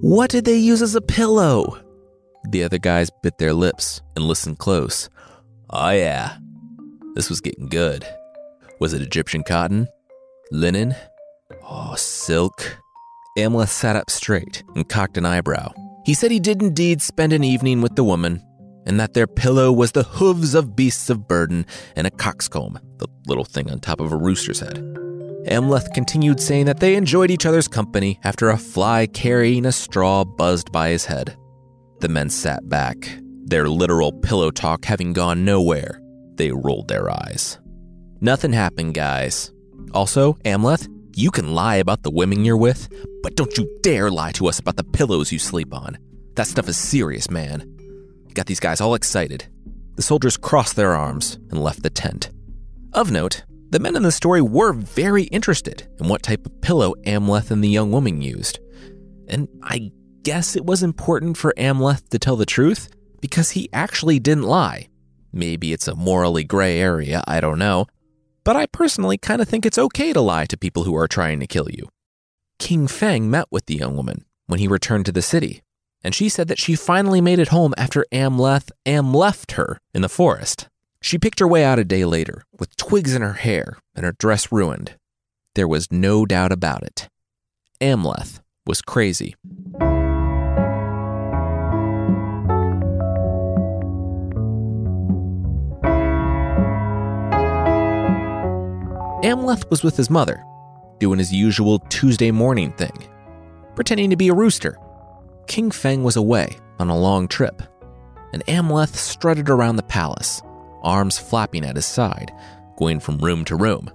What 0.00 0.30
did 0.30 0.44
they 0.44 0.56
use 0.56 0.82
as 0.82 0.96
a 0.96 1.00
pillow? 1.00 1.80
The 2.50 2.64
other 2.64 2.78
guys 2.78 3.10
bit 3.22 3.38
their 3.38 3.54
lips 3.54 4.02
and 4.16 4.24
listened 4.24 4.58
close. 4.58 5.08
Oh, 5.70 5.90
yeah. 5.90 6.36
This 7.14 7.30
was 7.30 7.40
getting 7.40 7.68
good. 7.68 8.04
Was 8.80 8.92
it 8.92 9.02
Egyptian 9.02 9.44
cotton? 9.44 9.86
Linen? 10.50 10.96
Oh, 11.62 11.94
silk? 11.94 12.78
Amleth 13.36 13.68
sat 13.68 13.96
up 13.96 14.08
straight 14.08 14.62
and 14.74 14.88
cocked 14.88 15.18
an 15.18 15.26
eyebrow. 15.26 15.72
He 16.04 16.14
said 16.14 16.30
he 16.30 16.40
did 16.40 16.62
indeed 16.62 17.02
spend 17.02 17.32
an 17.32 17.44
evening 17.44 17.82
with 17.82 17.94
the 17.94 18.04
woman, 18.04 18.42
and 18.86 18.98
that 18.98 19.12
their 19.12 19.26
pillow 19.26 19.70
was 19.72 19.92
the 19.92 20.04
hooves 20.04 20.54
of 20.54 20.74
beasts 20.74 21.10
of 21.10 21.28
burden 21.28 21.66
and 21.96 22.06
a 22.06 22.10
coxcomb, 22.10 22.78
the 22.98 23.08
little 23.26 23.44
thing 23.44 23.70
on 23.70 23.80
top 23.80 24.00
of 24.00 24.12
a 24.12 24.16
rooster's 24.16 24.60
head. 24.60 24.76
Amleth 25.48 25.92
continued 25.92 26.40
saying 26.40 26.66
that 26.66 26.80
they 26.80 26.96
enjoyed 26.96 27.30
each 27.30 27.46
other's 27.46 27.68
company 27.68 28.18
after 28.24 28.48
a 28.48 28.56
fly 28.56 29.06
carrying 29.06 29.66
a 29.66 29.72
straw 29.72 30.24
buzzed 30.24 30.72
by 30.72 30.88
his 30.88 31.04
head. 31.04 31.36
The 32.00 32.08
men 32.08 32.30
sat 32.30 32.68
back, 32.68 32.96
their 33.44 33.68
literal 33.68 34.12
pillow 34.12 34.50
talk 34.50 34.84
having 34.84 35.12
gone 35.12 35.44
nowhere. 35.44 36.00
They 36.36 36.52
rolled 36.52 36.88
their 36.88 37.10
eyes. 37.10 37.58
Nothing 38.20 38.52
happened, 38.52 38.94
guys. 38.94 39.52
Also, 39.92 40.34
Amleth, 40.44 40.88
you 41.16 41.30
can 41.30 41.54
lie 41.54 41.76
about 41.76 42.02
the 42.02 42.10
women 42.10 42.44
you're 42.44 42.58
with, 42.58 42.92
but 43.22 43.36
don't 43.36 43.56
you 43.56 43.66
dare 43.82 44.10
lie 44.10 44.32
to 44.32 44.46
us 44.48 44.58
about 44.58 44.76
the 44.76 44.84
pillows 44.84 45.32
you 45.32 45.38
sleep 45.38 45.72
on. 45.72 45.96
That 46.34 46.46
stuff 46.46 46.68
is 46.68 46.76
serious, 46.76 47.30
man. 47.30 47.74
Got 48.34 48.44
these 48.44 48.60
guys 48.60 48.82
all 48.82 48.94
excited. 48.94 49.46
The 49.94 50.02
soldiers 50.02 50.36
crossed 50.36 50.76
their 50.76 50.94
arms 50.94 51.38
and 51.50 51.62
left 51.62 51.82
the 51.82 51.88
tent. 51.88 52.30
Of 52.92 53.10
note, 53.10 53.44
the 53.70 53.78
men 53.78 53.96
in 53.96 54.02
the 54.02 54.12
story 54.12 54.42
were 54.42 54.74
very 54.74 55.22
interested 55.24 55.88
in 55.98 56.08
what 56.08 56.22
type 56.22 56.44
of 56.44 56.60
pillow 56.60 56.94
Amleth 57.06 57.50
and 57.50 57.64
the 57.64 57.70
young 57.70 57.90
woman 57.90 58.20
used. 58.20 58.58
And 59.26 59.48
I 59.62 59.92
guess 60.22 60.54
it 60.54 60.66
was 60.66 60.82
important 60.82 61.38
for 61.38 61.54
Amleth 61.56 62.10
to 62.10 62.18
tell 62.18 62.36
the 62.36 62.44
truth 62.44 62.90
because 63.22 63.52
he 63.52 63.70
actually 63.72 64.18
didn't 64.18 64.44
lie. 64.44 64.88
Maybe 65.32 65.72
it's 65.72 65.88
a 65.88 65.94
morally 65.94 66.44
gray 66.44 66.78
area, 66.78 67.24
I 67.26 67.40
don't 67.40 67.58
know. 67.58 67.86
But 68.46 68.54
I 68.54 68.66
personally 68.66 69.18
kind 69.18 69.42
of 69.42 69.48
think 69.48 69.66
it's 69.66 69.76
okay 69.76 70.12
to 70.12 70.20
lie 70.20 70.44
to 70.44 70.56
people 70.56 70.84
who 70.84 70.94
are 70.94 71.08
trying 71.08 71.40
to 71.40 71.48
kill 71.48 71.68
you. 71.68 71.88
King 72.60 72.86
Feng 72.86 73.28
met 73.28 73.46
with 73.50 73.66
the 73.66 73.74
young 73.74 73.96
woman 73.96 74.24
when 74.46 74.60
he 74.60 74.68
returned 74.68 75.04
to 75.06 75.12
the 75.12 75.20
city, 75.20 75.64
and 76.04 76.14
she 76.14 76.28
said 76.28 76.46
that 76.46 76.60
she 76.60 76.76
finally 76.76 77.20
made 77.20 77.40
it 77.40 77.48
home 77.48 77.74
after 77.76 78.06
Amleth 78.12 78.70
Am 78.86 79.12
left 79.12 79.52
her 79.52 79.80
in 79.92 80.00
the 80.00 80.08
forest. 80.08 80.68
She 81.02 81.18
picked 81.18 81.40
her 81.40 81.48
way 81.48 81.64
out 81.64 81.80
a 81.80 81.84
day 81.84 82.04
later, 82.04 82.44
with 82.56 82.76
twigs 82.76 83.16
in 83.16 83.22
her 83.22 83.32
hair 83.32 83.78
and 83.96 84.06
her 84.06 84.14
dress 84.16 84.52
ruined. 84.52 84.94
There 85.56 85.66
was 85.66 85.90
no 85.90 86.24
doubt 86.24 86.52
about 86.52 86.84
it. 86.84 87.08
Amleth 87.80 88.38
was 88.64 88.80
crazy. 88.80 89.34
Amleth 99.26 99.68
was 99.70 99.82
with 99.82 99.96
his 99.96 100.08
mother, 100.08 100.44
doing 101.00 101.18
his 101.18 101.32
usual 101.32 101.80
Tuesday 101.80 102.30
morning 102.30 102.70
thing, 102.74 103.08
pretending 103.74 104.08
to 104.10 104.16
be 104.16 104.28
a 104.28 104.34
rooster. 104.34 104.78
King 105.48 105.72
Feng 105.72 106.04
was 106.04 106.14
away 106.14 106.56
on 106.78 106.90
a 106.90 106.96
long 106.96 107.26
trip, 107.26 107.60
and 108.32 108.46
Amleth 108.46 108.94
strutted 108.94 109.50
around 109.50 109.74
the 109.74 109.82
palace, 109.82 110.42
arms 110.84 111.18
flapping 111.18 111.64
at 111.64 111.74
his 111.74 111.86
side, 111.86 112.32
going 112.76 113.00
from 113.00 113.18
room 113.18 113.44
to 113.46 113.56
room. 113.56 113.90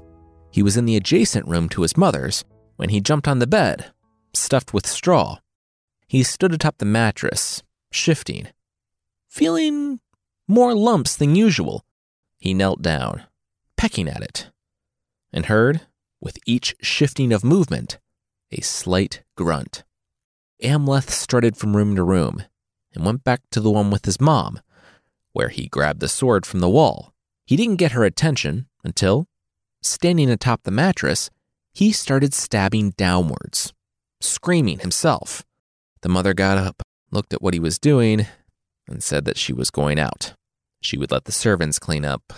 He 0.52 0.62
was 0.62 0.76
in 0.76 0.84
the 0.84 0.98
adjacent 0.98 1.48
room 1.48 1.70
to 1.70 1.84
his 1.84 1.96
mother's 1.96 2.44
when 2.76 2.90
he 2.90 3.00
jumped 3.00 3.30
on 3.30 3.40
the 3.40 3.48
bed, 3.48 3.86
stuffed 4.34 4.74
with 4.74 4.86
straw. 4.86 5.38
He 6.10 6.24
stood 6.24 6.54
atop 6.54 6.78
the 6.78 6.84
mattress, 6.84 7.64
shifting, 7.90 8.50
feeling 9.30 10.02
more 10.46 10.76
lumps 10.76 11.16
than 11.16 11.36
usual. 11.36 11.86
He 12.38 12.54
knelt 12.54 12.82
down, 12.82 13.24
pecking 13.78 14.10
at 14.10 14.22
it, 14.22 14.51
and 15.34 15.46
heard, 15.46 15.82
with 16.20 16.38
each 16.46 16.76
shifting 16.82 17.34
of 17.34 17.44
movement, 17.44 18.00
a 18.52 18.62
slight 18.62 19.24
grunt. 19.36 19.84
Amleth 20.64 21.10
strutted 21.10 21.58
from 21.58 21.76
room 21.76 21.96
to 21.96 22.04
room 22.04 22.44
and 22.94 23.06
went 23.06 23.24
back 23.24 23.42
to 23.52 23.60
the 23.60 23.72
one 23.72 23.90
with 23.90 24.06
his 24.06 24.22
mom, 24.22 24.60
where 25.34 25.50
he 25.50 25.68
grabbed 25.68 26.00
the 26.00 26.08
sword 26.08 26.46
from 26.46 26.60
the 26.60 26.70
wall. 26.70 27.14
He 27.46 27.56
didn't 27.56 27.78
get 27.78 27.94
her 27.94 28.04
attention 28.04 28.68
until, 28.84 29.28
standing 29.82 30.30
atop 30.30 30.64
the 30.64 30.72
mattress, 30.72 31.30
he 31.74 31.92
started 31.92 32.34
stabbing 32.34 32.92
downwards, 32.92 33.74
screaming 34.20 34.80
himself. 34.80 35.44
The 36.02 36.10
mother 36.10 36.34
got 36.34 36.58
up, 36.58 36.82
looked 37.12 37.34
at 37.34 37.42
what 37.42 37.54
he 37.54 37.60
was 37.60 37.80
doing, 37.80 38.28
and 38.88 39.02
said 39.02 39.26
that 39.26 39.38
she 39.38 39.54
was 39.54 39.72
going 39.72 40.00
out. 40.00 40.34
She 40.82 40.98
would 40.98 41.12
let 41.12 41.26
the 41.26 41.32
servants 41.32 41.80
clean 41.80 42.04
up 42.04 42.34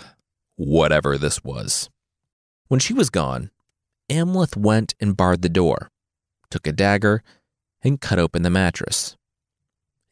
whatever 0.56 1.18
this 1.18 1.42
was. 1.42 1.90
When 2.68 2.80
she 2.80 2.94
was 2.94 3.10
gone, 3.10 3.50
Amleth 4.10 4.56
went 4.56 4.94
and 5.00 5.16
barred 5.16 5.42
the 5.42 5.48
door, 5.48 5.90
took 6.50 6.66
a 6.66 6.72
dagger, 6.72 7.22
and 7.82 8.00
cut 8.00 8.18
open 8.18 8.42
the 8.42 8.50
mattress. 8.50 9.16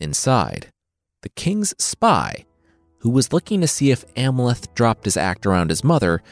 Inside, 0.01 0.71
the 1.23 1.31
king's 1.31 1.75
spy, 1.83 2.45
who 2.99 3.11
was 3.11 3.33
looking 3.33 3.61
to 3.61 3.69
see 3.69 3.91
if 3.91 4.05
Amleth 4.15 4.75
dropped 4.75 5.05
his 5.05 5.17
act 5.17 5.47
around 5.47 5.71
his 5.71 5.85
mother, 5.85 6.23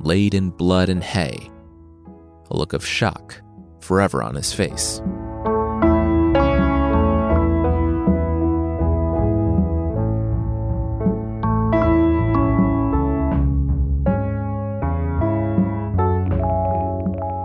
laid 0.00 0.34
in 0.34 0.50
blood 0.50 0.88
and 0.88 1.02
hay, 1.02 1.50
a 2.50 2.56
look 2.56 2.72
of 2.72 2.86
shock 2.86 3.40
forever 3.80 4.22
on 4.22 4.34
his 4.34 4.52
face. 4.52 5.00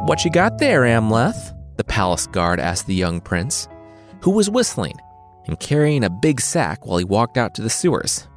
What 0.06 0.24
you 0.24 0.30
got 0.30 0.60
there, 0.60 0.82
Amleth? 0.82 1.58
The 1.78 1.84
palace 1.84 2.28
guard 2.28 2.60
asked 2.60 2.86
the 2.86 2.94
young 2.94 3.20
prince, 3.20 3.68
who 4.22 4.30
was 4.30 4.52
whistling 4.52 4.94
and 5.48 5.60
carrying 5.60 6.04
a 6.04 6.12
big 6.12 6.40
sack 6.40 6.86
while 6.86 7.00
he 7.00 7.04
walked 7.04 7.40
out 7.40 7.56
to 7.56 7.64
the 7.64 7.72
sewers. 7.72 8.28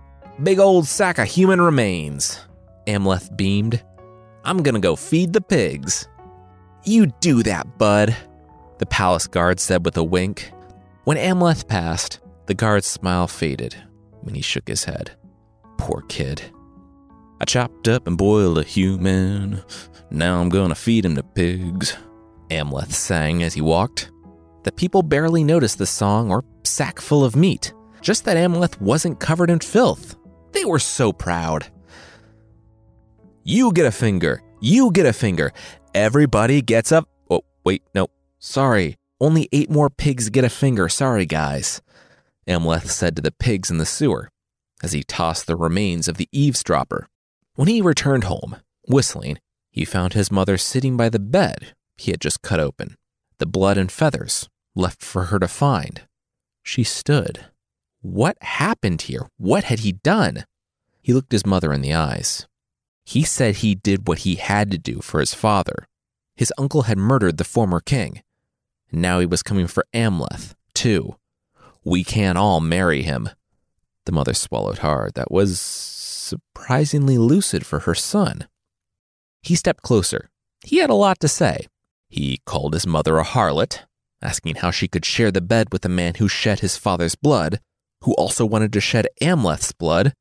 Big 0.42 0.58
old 0.58 0.87
sack 0.87 1.18
of 1.18 1.28
human 1.28 1.60
remains. 1.60 2.40
Amleth 2.87 3.37
beamed. 3.37 3.82
I'm 4.44 4.62
gonna 4.62 4.80
go 4.80 4.96
feed 4.96 5.34
the 5.34 5.42
pigs. 5.42 6.08
You 6.84 7.08
do 7.20 7.42
that, 7.42 7.76
bud, 7.76 8.16
the 8.78 8.87
palace 8.87 9.26
guard 9.26 9.60
said 9.60 9.84
with 9.84 9.98
a 9.98 10.02
wink. 10.02 10.50
When 11.04 11.18
Amleth 11.18 11.68
passed, 11.68 12.20
the 12.46 12.54
guard's 12.54 12.87
smile 12.87 13.26
faded 13.26 13.76
when 14.22 14.34
he 14.34 14.40
shook 14.40 14.68
his 14.68 14.84
head. 14.84 15.10
Poor 15.76 16.02
kid. 16.08 16.50
I 17.40 17.45
chopped 17.45 17.88
up 17.88 18.07
and 18.07 18.18
boiled 18.18 18.59
a 18.59 18.62
human. 18.62 19.62
Now 20.11 20.40
I'm 20.40 20.49
gonna 20.49 20.75
feed 20.75 21.04
him 21.04 21.14
to 21.16 21.23
pigs. 21.23 21.97
Amleth 22.50 22.92
sang 22.92 23.42
as 23.42 23.54
he 23.54 23.61
walked. 23.61 24.11
The 24.64 24.73
people 24.73 25.02
barely 25.02 25.45
noticed 25.45 25.78
the 25.78 25.87
song 25.87 26.30
or 26.30 26.45
sack 26.64 27.00
full 27.00 27.25
of 27.25 27.37
meat, 27.37 27.73
just 28.00 28.25
that 28.25 28.37
Amleth 28.37 28.80
wasn't 28.80 29.21
covered 29.21 29.50
in 29.50 29.61
filth. 29.61 30.16
They 30.52 30.64
were 30.64 30.78
so 30.78 31.12
proud. 31.12 31.66
You 33.45 33.73
get 33.73 33.87
a 33.87 33.92
finger. 33.92 34.42
You 34.61 34.90
get 34.90 35.07
a 35.07 35.12
finger. 35.12 35.52
Everybody 35.95 36.61
gets 36.61 36.90
up. 36.92 37.09
Oh, 37.30 37.42
wait, 37.64 37.83
no. 37.95 38.09
Sorry. 38.38 38.97
Only 39.21 39.49
eight 39.52 39.71
more 39.71 39.90
pigs 39.90 40.30
get 40.30 40.45
a 40.45 40.50
finger. 40.50 40.88
Sorry, 40.88 41.26
guys. 41.26 41.80
Amleth 42.47 42.88
said 42.88 43.14
to 43.16 43.23
the 43.23 43.33
pigs 43.33 43.71
in 43.71 43.78
the 43.78 43.87
sewer 43.87 44.28
as 44.83 44.92
he 44.92 45.02
tossed 45.02 45.47
the 45.47 45.57
remains 45.57 46.09
of 46.09 46.16
the 46.16 46.28
eavesdropper. 46.33 47.09
When 47.59 47.67
he 47.67 47.83
returned 47.83 48.23
home, 48.23 48.59
whistling, 48.87 49.41
he 49.73 49.85
found 49.85 50.12
his 50.12 50.31
mother 50.31 50.57
sitting 50.57 50.97
by 50.97 51.09
the 51.09 51.19
bed 51.19 51.75
he 51.97 52.12
had 52.12 52.21
just 52.21 52.41
cut 52.41 52.61
open, 52.61 52.95
the 53.38 53.47
blood 53.47 53.77
and 53.77 53.91
feathers 53.91 54.49
left 54.77 55.03
for 55.03 55.25
her 55.25 55.41
to 55.41 55.49
find. 55.49 56.03
She 56.62 56.85
stood, 56.85 57.47
What 58.00 58.41
happened 58.43 59.03
here? 59.03 59.27
What 59.38 59.65
had 59.65 59.81
he 59.81 59.91
done? 59.91 60.45
He 61.03 61.12
looked 61.12 61.33
his 61.33 61.45
mother 61.45 61.73
in 61.73 61.81
the 61.81 61.95
eyes. 61.95 62.47
He 63.05 63.25
said 63.25 63.57
he 63.57 63.75
did 63.75 64.07
what 64.07 64.19
he 64.19 64.37
had 64.37 64.71
to 64.71 64.79
do 64.79 65.00
for 65.00 65.19
his 65.19 65.35
father. 65.35 65.88
His 66.37 66.53
uncle 66.59 66.83
had 66.83 66.97
murdered 66.97 67.38
the 67.38 67.43
former 67.43 67.81
king. 67.81 68.23
Now 68.93 69.19
he 69.19 69.27
was 69.27 69.43
coming 69.43 69.67
for 69.67 69.85
Amleth, 69.93 70.55
too. 70.75 71.17
We 71.83 72.05
can't 72.05 72.38
all 72.38 72.61
marry 72.61 73.03
him. 73.03 73.31
The 74.05 74.12
mother 74.12 74.33
swallowed 74.33 74.79
hard. 74.79 75.15
That 75.15 75.33
was 75.33 75.98
surprisingly 76.28 77.18
lucid 77.18 77.64
for 77.66 77.80
her 77.80 77.94
son. 77.94 78.47
He 79.42 79.54
stepped 79.54 79.82
closer. 79.82 80.30
He 80.64 80.78
had 80.78 80.90
a 80.90 80.94
lot 80.94 81.20
to 81.20 81.28
say. 81.28 81.66
He 82.08 82.40
called 82.47 82.75
his 82.75 82.87
mother 82.87 83.18
a 83.18 83.25
harlot, 83.25 83.85
asking 84.23 84.56
how 84.56 84.70
she 84.70 84.88
could 84.88 85.04
share 85.04 85.30
the 85.30 85.40
bed 85.40 85.68
with 85.73 85.85
a 85.85 85.88
man 85.88 86.14
who 86.14 86.28
shed 86.28 86.61
his 86.61 86.76
father's 86.76 87.14
blood, 87.14 87.61
who 88.02 88.14
also 88.14 88.44
wanted 88.47 88.73
to 88.73 88.80
shed 88.80 89.06
Amleth's 89.20 89.73
blood. 89.73 90.12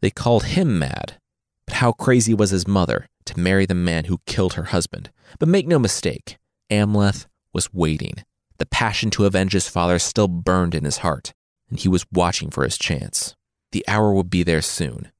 They 0.00 0.10
called 0.10 0.44
him 0.44 0.78
mad. 0.78 1.18
But 1.66 1.76
how 1.76 1.92
crazy 1.92 2.34
was 2.34 2.50
his 2.50 2.66
mother 2.66 3.06
to 3.26 3.40
marry 3.40 3.66
the 3.66 3.74
man 3.74 4.04
who 4.04 4.20
killed 4.26 4.54
her 4.54 4.64
husband? 4.64 5.10
But 5.38 5.48
make 5.48 5.66
no 5.66 5.78
mistake, 5.78 6.38
Amleth 6.70 7.26
was 7.52 7.72
waiting. 7.72 8.14
The 8.58 8.66
passion 8.66 9.10
to 9.10 9.24
avenge 9.24 9.52
his 9.52 9.68
father 9.68 9.98
still 9.98 10.28
burned 10.28 10.74
in 10.74 10.84
his 10.84 10.98
heart, 10.98 11.32
and 11.70 11.78
he 11.78 11.88
was 11.88 12.06
watching 12.12 12.50
for 12.50 12.64
his 12.64 12.78
chance. 12.78 13.34
The 13.72 13.84
hour 13.88 14.12
would 14.12 14.30
be 14.30 14.42
there 14.42 14.62
soon. 14.62 15.10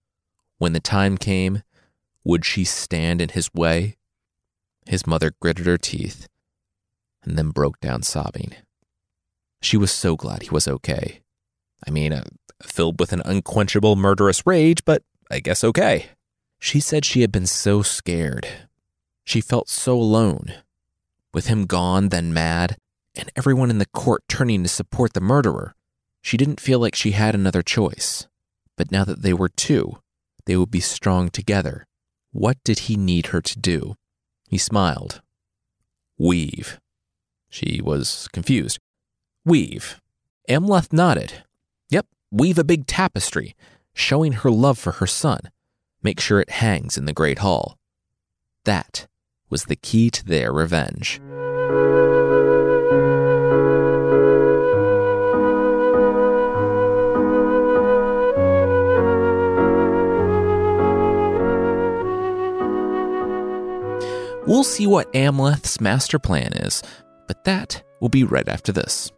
When 0.64 0.72
the 0.72 0.80
time 0.80 1.18
came, 1.18 1.62
would 2.24 2.46
she 2.46 2.64
stand 2.64 3.20
in 3.20 3.28
his 3.28 3.52
way? 3.52 3.98
His 4.86 5.06
mother 5.06 5.34
gritted 5.38 5.66
her 5.66 5.76
teeth 5.76 6.26
and 7.22 7.36
then 7.36 7.50
broke 7.50 7.78
down 7.80 8.02
sobbing. 8.02 8.54
She 9.60 9.76
was 9.76 9.92
so 9.92 10.16
glad 10.16 10.42
he 10.42 10.48
was 10.48 10.66
okay. 10.66 11.20
I 11.86 11.90
mean, 11.90 12.14
uh, 12.14 12.24
filled 12.62 12.98
with 12.98 13.12
an 13.12 13.20
unquenchable 13.26 13.94
murderous 13.94 14.46
rage, 14.46 14.86
but 14.86 15.02
I 15.30 15.40
guess 15.40 15.64
okay. 15.64 16.06
She 16.58 16.80
said 16.80 17.04
she 17.04 17.20
had 17.20 17.30
been 17.30 17.46
so 17.46 17.82
scared. 17.82 18.48
She 19.22 19.42
felt 19.42 19.68
so 19.68 19.92
alone. 19.98 20.54
With 21.34 21.48
him 21.48 21.66
gone, 21.66 22.08
then 22.08 22.32
mad, 22.32 22.78
and 23.14 23.30
everyone 23.36 23.68
in 23.68 23.76
the 23.76 23.92
court 23.92 24.22
turning 24.30 24.62
to 24.62 24.70
support 24.70 25.12
the 25.12 25.20
murderer, 25.20 25.74
she 26.22 26.38
didn't 26.38 26.58
feel 26.58 26.78
like 26.78 26.94
she 26.94 27.10
had 27.10 27.34
another 27.34 27.60
choice. 27.60 28.28
But 28.78 28.90
now 28.90 29.04
that 29.04 29.20
they 29.20 29.34
were 29.34 29.50
two, 29.50 29.98
they 30.46 30.56
would 30.56 30.70
be 30.70 30.80
strong 30.80 31.30
together. 31.30 31.86
What 32.32 32.58
did 32.64 32.80
he 32.80 32.96
need 32.96 33.26
her 33.26 33.40
to 33.40 33.58
do? 33.58 33.96
He 34.48 34.58
smiled. 34.58 35.22
Weave. 36.18 36.80
She 37.48 37.80
was 37.82 38.28
confused. 38.32 38.78
Weave. 39.44 40.00
Amleth 40.48 40.92
nodded. 40.92 41.44
Yep, 41.90 42.06
weave 42.30 42.58
a 42.58 42.64
big 42.64 42.86
tapestry, 42.86 43.54
showing 43.92 44.32
her 44.32 44.50
love 44.50 44.78
for 44.78 44.92
her 44.92 45.06
son. 45.06 45.40
Make 46.02 46.20
sure 46.20 46.40
it 46.40 46.50
hangs 46.50 46.98
in 46.98 47.04
the 47.04 47.12
Great 47.12 47.38
Hall. 47.38 47.78
That 48.64 49.06
was 49.48 49.64
the 49.64 49.76
key 49.76 50.10
to 50.10 50.24
their 50.24 50.52
revenge. 50.52 51.20
We'll 64.64 64.70
see 64.70 64.86
what 64.86 65.12
Amleth's 65.12 65.78
master 65.78 66.18
plan 66.18 66.54
is, 66.54 66.82
but 67.28 67.44
that 67.44 67.82
will 68.00 68.08
be 68.08 68.24
right 68.24 68.48
after 68.48 68.72
this. 68.72 69.12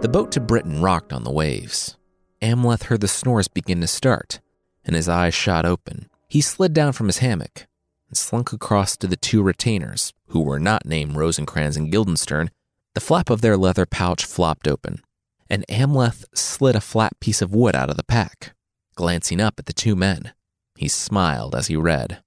The 0.00 0.08
boat 0.08 0.30
to 0.30 0.38
Britain 0.38 0.80
rocked 0.80 1.12
on 1.12 1.24
the 1.24 1.32
waves. 1.32 1.96
Amleth 2.40 2.84
heard 2.84 3.00
the 3.00 3.08
snores 3.08 3.48
begin 3.48 3.80
to 3.80 3.88
start, 3.88 4.38
and 4.84 4.94
his 4.94 5.08
eyes 5.08 5.34
shot 5.34 5.66
open. 5.66 6.08
He 6.28 6.40
slid 6.40 6.72
down 6.72 6.92
from 6.92 7.08
his 7.08 7.18
hammock 7.18 7.66
and 8.08 8.16
slunk 8.16 8.52
across 8.52 8.96
to 8.98 9.08
the 9.08 9.16
two 9.16 9.42
retainers, 9.42 10.12
who 10.28 10.40
were 10.40 10.58
not 10.58 10.86
named 10.86 11.16
Rosencrantz 11.16 11.76
and 11.76 11.90
Guildenstern. 11.90 12.50
The 12.94 13.00
flap 13.00 13.30
of 13.30 13.40
their 13.40 13.56
leather 13.56 13.86
pouch 13.86 14.24
flopped 14.24 14.66
open, 14.66 15.02
and 15.48 15.64
Amleth 15.68 16.24
slid 16.34 16.74
a 16.74 16.80
flat 16.80 17.18
piece 17.20 17.42
of 17.42 17.54
wood 17.54 17.76
out 17.76 17.90
of 17.90 17.96
the 17.96 18.04
pack. 18.04 18.54
Glancing 18.94 19.40
up 19.40 19.54
at 19.58 19.66
the 19.66 19.72
two 19.72 19.94
men, 19.94 20.32
he 20.74 20.88
smiled 20.88 21.54
as 21.54 21.68
he 21.68 21.76
read. 21.76 22.22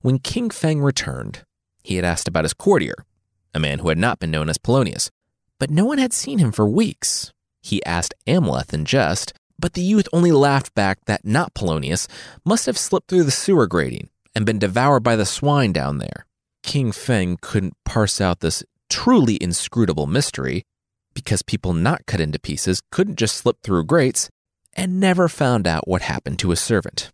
When 0.00 0.18
King 0.18 0.50
Feng 0.50 0.82
returned, 0.82 1.44
he 1.82 1.96
had 1.96 2.04
asked 2.04 2.28
about 2.28 2.44
his 2.44 2.54
courtier, 2.54 3.04
a 3.54 3.60
man 3.60 3.78
who 3.78 3.88
had 3.88 3.98
not 3.98 4.18
been 4.18 4.30
known 4.30 4.48
as 4.48 4.58
Polonius, 4.58 5.10
but 5.58 5.70
no 5.70 5.86
one 5.86 5.98
had 5.98 6.12
seen 6.12 6.38
him 6.38 6.52
for 6.52 6.68
weeks. 6.68 7.32
He 7.62 7.84
asked 7.86 8.14
Amleth 8.26 8.74
in 8.74 8.84
jest, 8.84 9.32
but 9.58 9.72
the 9.72 9.82
youth 9.82 10.06
only 10.12 10.32
laughed 10.32 10.74
back 10.74 11.04
that 11.06 11.24
not 11.24 11.54
Polonius 11.54 12.06
must 12.44 12.66
have 12.66 12.76
slipped 12.76 13.08
through 13.08 13.24
the 13.24 13.30
sewer 13.30 13.66
grating 13.66 14.10
and 14.34 14.44
been 14.44 14.58
devoured 14.58 15.00
by 15.00 15.16
the 15.16 15.24
swine 15.24 15.72
down 15.72 15.98
there. 15.98 16.25
King 16.66 16.90
Feng 16.90 17.38
couldn't 17.40 17.74
parse 17.84 18.20
out 18.20 18.40
this 18.40 18.64
truly 18.90 19.38
inscrutable 19.40 20.06
mystery 20.06 20.64
because 21.14 21.40
people 21.40 21.72
not 21.72 22.04
cut 22.06 22.20
into 22.20 22.40
pieces 22.40 22.82
couldn't 22.90 23.16
just 23.16 23.36
slip 23.36 23.62
through 23.62 23.84
grates 23.84 24.28
and 24.74 25.00
never 25.00 25.28
found 25.28 25.66
out 25.66 25.88
what 25.88 26.02
happened 26.02 26.40
to 26.40 26.50
his 26.50 26.60
servant. 26.60 27.12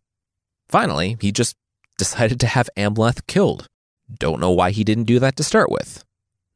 Finally, 0.68 1.18
he 1.20 1.30
just 1.30 1.54
decided 1.98 2.40
to 2.40 2.46
have 2.46 2.70
Amleth 2.76 3.26
killed. 3.26 3.66
Don't 4.18 4.40
know 4.40 4.50
why 4.50 4.70
he 4.70 4.84
didn't 4.84 5.04
do 5.04 5.18
that 5.20 5.36
to 5.36 5.44
start 5.44 5.70
with. 5.70 6.02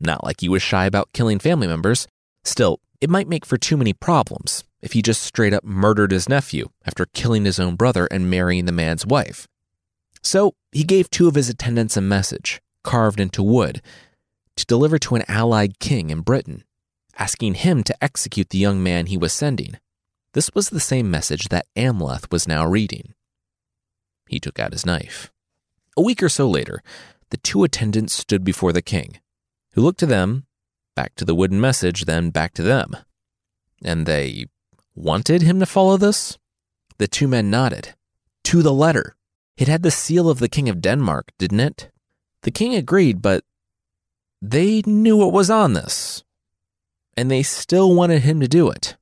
Not 0.00 0.24
like 0.24 0.40
he 0.40 0.48
was 0.48 0.62
shy 0.62 0.86
about 0.86 1.12
killing 1.12 1.38
family 1.38 1.66
members. 1.66 2.08
Still, 2.44 2.80
it 3.00 3.10
might 3.10 3.28
make 3.28 3.44
for 3.44 3.58
too 3.58 3.76
many 3.76 3.92
problems 3.92 4.64
if 4.80 4.92
he 4.92 5.02
just 5.02 5.22
straight 5.22 5.52
up 5.52 5.64
murdered 5.64 6.12
his 6.12 6.30
nephew 6.30 6.70
after 6.86 7.06
killing 7.12 7.44
his 7.44 7.60
own 7.60 7.76
brother 7.76 8.06
and 8.10 8.30
marrying 8.30 8.64
the 8.64 8.72
man's 8.72 9.06
wife. 9.06 9.46
So 10.22 10.54
he 10.72 10.82
gave 10.82 11.10
two 11.10 11.28
of 11.28 11.34
his 11.34 11.48
attendants 11.48 11.96
a 11.96 12.00
message, 12.00 12.60
carved 12.86 13.20
into 13.20 13.42
wood, 13.42 13.82
to 14.56 14.64
deliver 14.64 14.98
to 15.00 15.16
an 15.16 15.24
allied 15.28 15.78
king 15.78 16.08
in 16.08 16.22
Britain, 16.22 16.64
asking 17.18 17.54
him 17.54 17.82
to 17.82 18.02
execute 18.02 18.48
the 18.48 18.58
young 18.58 18.82
man 18.82 19.06
he 19.06 19.18
was 19.18 19.34
sending. 19.34 19.76
This 20.32 20.50
was 20.54 20.70
the 20.70 20.80
same 20.80 21.10
message 21.10 21.48
that 21.48 21.66
Amleth 21.76 22.30
was 22.30 22.48
now 22.48 22.64
reading. 22.64 23.12
He 24.28 24.40
took 24.40 24.58
out 24.58 24.72
his 24.72 24.86
knife. 24.86 25.30
A 25.96 26.02
week 26.02 26.22
or 26.22 26.28
so 26.28 26.48
later, 26.48 26.82
the 27.30 27.36
two 27.38 27.64
attendants 27.64 28.14
stood 28.14 28.44
before 28.44 28.72
the 28.72 28.82
king, 28.82 29.18
who 29.72 29.82
looked 29.82 30.00
to 30.00 30.06
them, 30.06 30.46
back 30.94 31.14
to 31.16 31.24
the 31.24 31.34
wooden 31.34 31.60
message, 31.60 32.04
then 32.04 32.30
back 32.30 32.54
to 32.54 32.62
them. 32.62 32.96
And 33.84 34.06
they 34.06 34.46
wanted 34.94 35.42
him 35.42 35.58
to 35.60 35.66
follow 35.66 35.96
this? 35.96 36.38
The 36.98 37.08
two 37.08 37.28
men 37.28 37.50
nodded. 37.50 37.94
To 38.44 38.62
the 38.62 38.72
letter. 38.72 39.16
It 39.56 39.68
had 39.68 39.82
the 39.82 39.90
seal 39.90 40.28
of 40.28 40.38
the 40.38 40.48
King 40.48 40.68
of 40.68 40.80
Denmark, 40.80 41.32
didn't 41.38 41.60
it? 41.60 41.90
The 42.46 42.52
king 42.52 42.76
agreed, 42.76 43.20
but 43.20 43.42
they 44.40 44.80
knew 44.86 45.16
what 45.16 45.32
was 45.32 45.50
on 45.50 45.72
this, 45.72 46.22
and 47.16 47.28
they 47.28 47.42
still 47.42 47.92
wanted 47.92 48.22
him 48.22 48.38
to 48.38 48.46
do 48.46 48.70
it. 48.70 48.96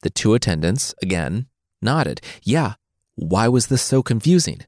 The 0.00 0.08
two 0.08 0.32
attendants, 0.32 0.94
again, 1.02 1.48
nodded. 1.82 2.22
Yeah, 2.42 2.76
why 3.16 3.48
was 3.48 3.66
this 3.66 3.82
so 3.82 4.02
confusing? 4.02 4.62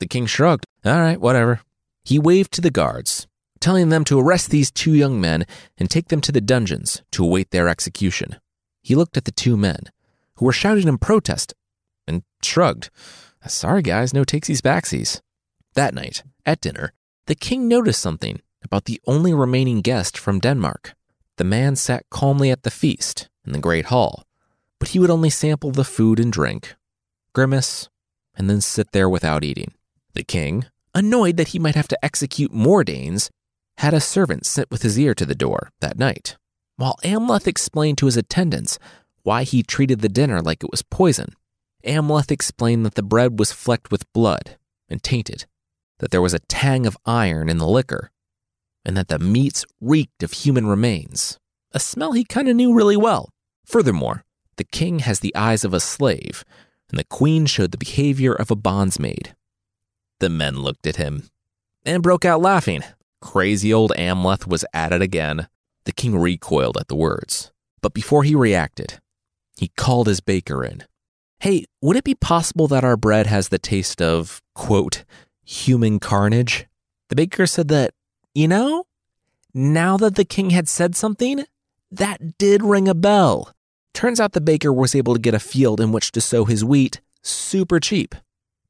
The 0.00 0.08
king 0.08 0.26
shrugged. 0.26 0.64
All 0.84 0.98
right, 0.98 1.20
whatever. 1.20 1.60
He 2.02 2.18
waved 2.18 2.50
to 2.54 2.60
the 2.60 2.72
guards, 2.72 3.28
telling 3.60 3.90
them 3.90 4.02
to 4.06 4.18
arrest 4.18 4.50
these 4.50 4.72
two 4.72 4.94
young 4.94 5.20
men 5.20 5.46
and 5.78 5.88
take 5.88 6.08
them 6.08 6.20
to 6.22 6.32
the 6.32 6.40
dungeons 6.40 7.02
to 7.12 7.22
await 7.22 7.52
their 7.52 7.68
execution. 7.68 8.40
He 8.82 8.96
looked 8.96 9.16
at 9.16 9.24
the 9.24 9.30
two 9.30 9.56
men, 9.56 9.92
who 10.38 10.46
were 10.46 10.52
shouting 10.52 10.88
in 10.88 10.98
protest, 10.98 11.54
and 12.08 12.24
shrugged. 12.42 12.90
Sorry, 13.46 13.82
guys, 13.82 14.12
no 14.12 14.24
takesies 14.24 14.60
backsies. 14.60 15.20
That 15.74 15.94
night, 15.94 16.24
at 16.44 16.60
dinner, 16.60 16.92
the 17.26 17.34
king 17.34 17.68
noticed 17.68 18.00
something 18.00 18.40
about 18.62 18.84
the 18.84 19.00
only 19.06 19.34
remaining 19.34 19.80
guest 19.80 20.16
from 20.16 20.40
Denmark. 20.40 20.94
The 21.36 21.44
man 21.44 21.76
sat 21.76 22.08
calmly 22.10 22.50
at 22.50 22.62
the 22.62 22.70
feast 22.70 23.28
in 23.44 23.52
the 23.52 23.58
great 23.58 23.86
hall, 23.86 24.24
but 24.78 24.88
he 24.88 24.98
would 24.98 25.10
only 25.10 25.30
sample 25.30 25.70
the 25.70 25.84
food 25.84 26.18
and 26.18 26.32
drink, 26.32 26.74
grimace, 27.32 27.88
and 28.36 28.48
then 28.48 28.60
sit 28.60 28.92
there 28.92 29.08
without 29.08 29.44
eating. 29.44 29.72
The 30.14 30.24
king, 30.24 30.64
annoyed 30.94 31.36
that 31.36 31.48
he 31.48 31.58
might 31.58 31.74
have 31.74 31.88
to 31.88 32.04
execute 32.04 32.52
more 32.52 32.84
Danes, 32.84 33.30
had 33.78 33.92
a 33.92 34.00
servant 34.00 34.46
sit 34.46 34.70
with 34.70 34.82
his 34.82 34.98
ear 34.98 35.14
to 35.14 35.26
the 35.26 35.34
door 35.34 35.70
that 35.80 35.98
night, 35.98 36.36
while 36.76 36.96
Amleth 37.04 37.46
explained 37.46 37.98
to 37.98 38.06
his 38.06 38.16
attendants 38.16 38.78
why 39.22 39.42
he 39.42 39.62
treated 39.62 40.00
the 40.00 40.08
dinner 40.08 40.40
like 40.40 40.62
it 40.62 40.70
was 40.70 40.82
poison. 40.82 41.34
Amleth 41.84 42.30
explained 42.30 42.86
that 42.86 42.94
the 42.94 43.02
bread 43.02 43.38
was 43.38 43.52
flecked 43.52 43.90
with 43.90 44.10
blood 44.12 44.56
and 44.88 45.02
tainted, 45.02 45.46
that 45.98 46.10
there 46.10 46.22
was 46.22 46.34
a 46.34 46.40
tang 46.40 46.86
of 46.86 46.96
iron 47.06 47.48
in 47.48 47.58
the 47.58 47.66
liquor, 47.66 48.10
and 48.84 48.96
that 48.96 49.08
the 49.08 49.18
meats 49.18 49.64
reeked 49.80 50.22
of 50.22 50.32
human 50.32 50.66
remains, 50.66 51.38
a 51.72 51.80
smell 51.80 52.12
he 52.12 52.24
kind 52.24 52.48
of 52.48 52.56
knew 52.56 52.74
really 52.74 52.96
well. 52.96 53.30
Furthermore, 53.64 54.24
the 54.56 54.64
king 54.64 55.00
has 55.00 55.20
the 55.20 55.34
eyes 55.34 55.64
of 55.64 55.74
a 55.74 55.80
slave, 55.80 56.44
and 56.90 56.98
the 56.98 57.04
queen 57.04 57.46
showed 57.46 57.72
the 57.72 57.78
behavior 57.78 58.32
of 58.32 58.50
a 58.50 58.56
bondsmaid. 58.56 59.34
The 60.20 60.30
men 60.30 60.56
looked 60.56 60.86
at 60.86 60.96
him 60.96 61.28
and 61.84 62.02
broke 62.02 62.24
out 62.24 62.40
laughing. 62.40 62.82
Crazy 63.20 63.72
old 63.72 63.92
Amleth 63.96 64.46
was 64.46 64.64
at 64.72 64.92
it 64.92 65.02
again. 65.02 65.48
The 65.84 65.92
king 65.92 66.16
recoiled 66.18 66.76
at 66.78 66.88
the 66.88 66.96
words. 66.96 67.52
But 67.82 67.94
before 67.94 68.24
he 68.24 68.34
reacted, 68.34 69.00
he 69.56 69.72
called 69.76 70.06
his 70.06 70.20
baker 70.20 70.64
in. 70.64 70.84
Hey, 71.40 71.64
would 71.82 71.96
it 71.96 72.04
be 72.04 72.14
possible 72.14 72.66
that 72.68 72.84
our 72.84 72.96
bread 72.96 73.26
has 73.26 73.48
the 73.48 73.58
taste 73.58 74.00
of, 74.00 74.42
quote, 74.54 75.04
human 75.46 75.98
carnage? 75.98 76.66
The 77.08 77.16
baker 77.16 77.46
said 77.46 77.68
that, 77.68 77.94
you 78.34 78.48
know, 78.48 78.84
now 79.54 79.96
that 79.96 80.16
the 80.16 80.24
king 80.24 80.50
had 80.50 80.68
said 80.68 80.94
something, 80.94 81.44
that 81.90 82.36
did 82.36 82.62
ring 82.62 82.88
a 82.88 82.94
bell. 82.94 83.52
Turns 83.94 84.20
out 84.20 84.32
the 84.32 84.40
baker 84.40 84.72
was 84.72 84.94
able 84.94 85.14
to 85.14 85.20
get 85.20 85.32
a 85.32 85.38
field 85.38 85.80
in 85.80 85.92
which 85.92 86.12
to 86.12 86.20
sow 86.20 86.44
his 86.44 86.64
wheat 86.64 87.00
super 87.22 87.80
cheap 87.80 88.14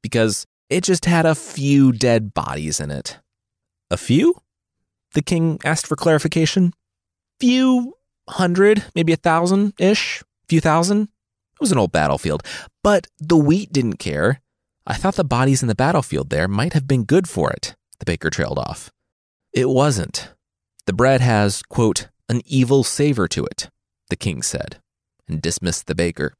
because 0.01 0.45
it 0.69 0.83
just 0.83 1.05
had 1.05 1.25
a 1.25 1.35
few 1.35 1.91
dead 1.91 2.33
bodies 2.33 2.79
in 2.79 2.91
it. 2.91 3.19
A 3.91 3.97
few? 3.97 4.35
The 5.13 5.21
king 5.21 5.59
asked 5.65 5.87
for 5.87 5.95
clarification. 5.95 6.73
Few 7.39 7.95
hundred, 8.29 8.83
maybe 8.95 9.13
a 9.13 9.17
thousand 9.17 9.73
ish, 9.79 10.23
few 10.47 10.61
thousand. 10.61 11.03
It 11.03 11.61
was 11.61 11.71
an 11.71 11.77
old 11.77 11.91
battlefield, 11.91 12.43
but 12.83 13.07
the 13.19 13.37
wheat 13.37 13.73
didn't 13.73 13.97
care. 13.97 14.41
I 14.89 14.93
thought 14.93 15.15
the 15.15 15.25
bodies 15.25 15.61
in 15.61 15.67
the 15.67 15.75
battlefield 15.75 16.29
there 16.29 16.47
might 16.47 16.71
have 16.71 16.87
been 16.87 17.03
good 17.03 17.27
for 17.27 17.51
it, 17.51 17.75
the 17.99 18.05
baker 18.05 18.29
trailed 18.29 18.57
off. 18.57 18.89
It 19.51 19.67
wasn't. 19.67 20.31
The 20.85 20.93
bread 20.93 21.19
has, 21.19 21.61
quote, 21.61 22.07
an 22.29 22.41
evil 22.45 22.85
savor 22.85 23.27
to 23.27 23.43
it, 23.43 23.69
the 24.09 24.15
king 24.15 24.41
said, 24.41 24.77
and 25.27 25.41
dismissed 25.41 25.87
the 25.87 25.95
baker. 25.95 26.33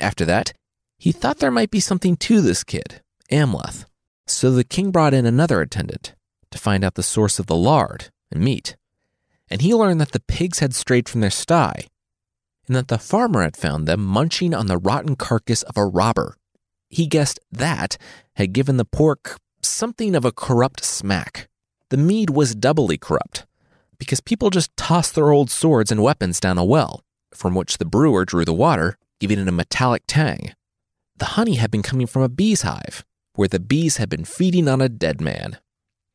After 0.00 0.24
that, 0.24 0.54
he 0.98 1.12
thought 1.12 1.38
there 1.38 1.52
might 1.52 1.70
be 1.70 1.78
something 1.78 2.16
to 2.16 2.40
this 2.40 2.64
kid, 2.64 3.00
Amleth. 3.30 3.84
So 4.26 4.50
the 4.50 4.64
king 4.64 4.90
brought 4.90 5.14
in 5.14 5.24
another 5.24 5.60
attendant 5.60 6.16
to 6.50 6.58
find 6.58 6.82
out 6.82 6.96
the 6.96 7.02
source 7.04 7.38
of 7.38 7.46
the 7.46 7.54
lard 7.54 8.10
and 8.32 8.42
meat. 8.42 8.74
And 9.48 9.62
he 9.62 9.72
learned 9.72 10.00
that 10.00 10.10
the 10.10 10.20
pigs 10.20 10.58
had 10.58 10.74
strayed 10.74 11.08
from 11.08 11.20
their 11.20 11.30
sty 11.30 11.86
and 12.66 12.74
that 12.74 12.88
the 12.88 12.98
farmer 12.98 13.44
had 13.44 13.56
found 13.56 13.86
them 13.86 14.04
munching 14.04 14.52
on 14.52 14.66
the 14.66 14.78
rotten 14.78 15.14
carcass 15.14 15.62
of 15.62 15.76
a 15.76 15.86
robber. 15.86 16.36
He 16.88 17.06
guessed 17.06 17.38
that 17.52 17.96
had 18.34 18.52
given 18.52 18.76
the 18.76 18.84
pork 18.84 19.38
something 19.62 20.14
of 20.14 20.24
a 20.24 20.32
corrupt 20.32 20.84
smack. 20.84 21.48
The 21.90 21.96
mead 21.96 22.30
was 22.30 22.54
doubly 22.54 22.98
corrupt 22.98 23.46
because 23.98 24.20
people 24.20 24.50
just 24.50 24.76
tossed 24.76 25.14
their 25.14 25.30
old 25.30 25.50
swords 25.50 25.90
and 25.90 26.02
weapons 26.02 26.40
down 26.40 26.58
a 26.58 26.64
well, 26.64 27.02
from 27.32 27.54
which 27.54 27.78
the 27.78 27.84
brewer 27.84 28.24
drew 28.24 28.44
the 28.44 28.52
water, 28.52 28.96
giving 29.20 29.38
it 29.38 29.48
a 29.48 29.52
metallic 29.52 30.02
tang. 30.06 30.52
The 31.16 31.24
honey 31.26 31.56
had 31.56 31.70
been 31.70 31.82
coming 31.82 32.06
from 32.06 32.22
a 32.22 32.28
bee's 32.28 32.62
hive, 32.62 33.04
where 33.34 33.48
the 33.48 33.60
bees 33.60 33.96
had 33.96 34.08
been 34.08 34.24
feeding 34.24 34.68
on 34.68 34.80
a 34.80 34.88
dead 34.88 35.20
man. 35.20 35.58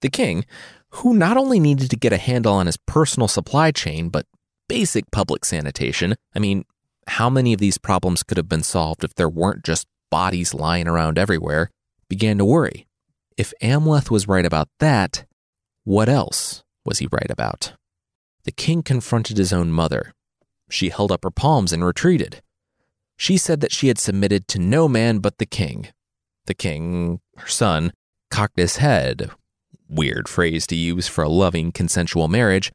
The 0.01 0.09
king, 0.09 0.45
who 0.89 1.13
not 1.13 1.37
only 1.37 1.59
needed 1.59 1.89
to 1.89 1.97
get 1.97 2.13
a 2.13 2.17
handle 2.17 2.53
on 2.53 2.67
his 2.67 2.77
personal 2.77 3.27
supply 3.27 3.71
chain, 3.71 4.09
but 4.09 4.25
basic 4.69 5.11
public 5.11 5.43
sanitation, 5.43 6.15
I 6.33 6.39
mean, 6.39 6.65
how 7.07 7.29
many 7.29 7.51
of 7.51 7.59
these 7.59 7.77
problems 7.77 8.23
could 8.23 8.37
have 8.37 8.47
been 8.47 8.63
solved 8.63 9.03
if 9.03 9.15
there 9.15 9.29
weren't 9.29 9.63
just 9.63 9.87
bodies 10.13 10.53
lying 10.53 10.87
around 10.87 11.17
everywhere, 11.17 11.71
began 12.07 12.37
to 12.37 12.45
worry. 12.45 12.85
If 13.35 13.51
Amleth 13.63 14.11
was 14.11 14.27
right 14.27 14.45
about 14.45 14.69
that, 14.79 15.25
what 15.85 16.07
else 16.07 16.63
was 16.85 16.99
he 16.99 17.07
right 17.11 17.31
about? 17.31 17.73
The 18.43 18.51
king 18.51 18.83
confronted 18.83 19.37
his 19.37 19.51
own 19.51 19.71
mother. 19.71 20.13
She 20.69 20.89
held 20.89 21.11
up 21.11 21.23
her 21.23 21.31
palms 21.31 21.73
and 21.73 21.83
retreated. 21.83 22.43
She 23.17 23.37
said 23.37 23.59
that 23.61 23.71
she 23.71 23.87
had 23.87 23.97
submitted 23.97 24.47
to 24.49 24.59
no 24.59 24.87
man 24.87 25.17
but 25.17 25.39
the 25.39 25.47
king. 25.47 25.87
The 26.45 26.53
king, 26.53 27.19
her 27.37 27.47
son, 27.47 27.91
cocked 28.29 28.59
his 28.59 28.77
head. 28.77 29.31
Weird 29.89 30.29
phrase 30.29 30.67
to 30.67 30.75
use 30.75 31.07
for 31.07 31.23
a 31.23 31.35
loving, 31.43 31.71
consensual 31.71 32.27
marriage, 32.27 32.71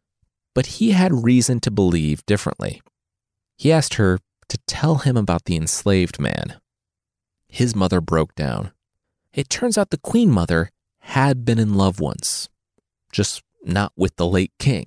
but 0.57 0.66
he 0.79 0.90
had 0.90 1.24
reason 1.24 1.61
to 1.61 1.70
believe 1.70 2.27
differently. 2.27 2.83
He 3.57 3.70
asked 3.70 3.94
her 3.94 4.18
to 4.48 4.59
tell 4.66 4.96
him 4.96 5.16
about 5.16 5.44
the 5.44 5.55
enslaved 5.55 6.18
man. 6.18 6.59
His 7.49 7.75
mother 7.75 8.01
broke 8.01 8.35
down. 8.35 8.73
It 9.33 9.49
turns 9.49 9.79
out 9.79 9.91
the 9.91 9.99
queen 9.99 10.31
mother 10.31 10.71
had 11.01 11.45
been 11.45 11.59
in 11.59 11.75
love 11.75 12.01
once, 12.01 12.49
just 13.13 13.43
not 13.65 13.93
with 13.97 14.17
the 14.17 14.27
late 14.27 14.53
king. 14.59 14.87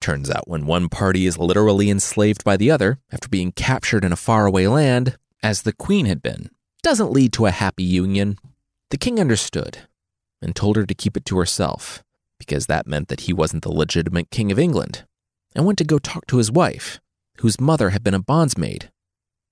Turns 0.00 0.30
out 0.30 0.48
when 0.48 0.66
one 0.66 0.88
party 0.88 1.26
is 1.26 1.38
literally 1.38 1.90
enslaved 1.90 2.44
by 2.44 2.56
the 2.56 2.70
other 2.70 3.00
after 3.12 3.28
being 3.28 3.52
captured 3.52 4.04
in 4.04 4.12
a 4.12 4.16
faraway 4.16 4.66
land, 4.66 5.16
as 5.42 5.62
the 5.62 5.72
queen 5.72 6.06
had 6.06 6.22
been, 6.22 6.50
doesn't 6.82 7.12
lead 7.12 7.32
to 7.32 7.46
a 7.46 7.50
happy 7.50 7.82
union. 7.82 8.36
The 8.90 8.96
king 8.96 9.18
understood 9.18 9.78
and 10.40 10.54
told 10.54 10.76
her 10.76 10.86
to 10.86 10.94
keep 10.94 11.16
it 11.16 11.24
to 11.26 11.38
herself, 11.38 12.04
because 12.38 12.66
that 12.66 12.86
meant 12.86 13.08
that 13.08 13.22
he 13.22 13.32
wasn't 13.32 13.64
the 13.64 13.72
legitimate 13.72 14.30
king 14.30 14.52
of 14.52 14.58
England, 14.58 15.04
and 15.54 15.66
went 15.66 15.78
to 15.78 15.84
go 15.84 15.98
talk 15.98 16.26
to 16.28 16.38
his 16.38 16.52
wife, 16.52 17.00
whose 17.38 17.60
mother 17.60 17.90
had 17.90 18.04
been 18.04 18.14
a 18.14 18.22
bondsmaid. 18.22 18.90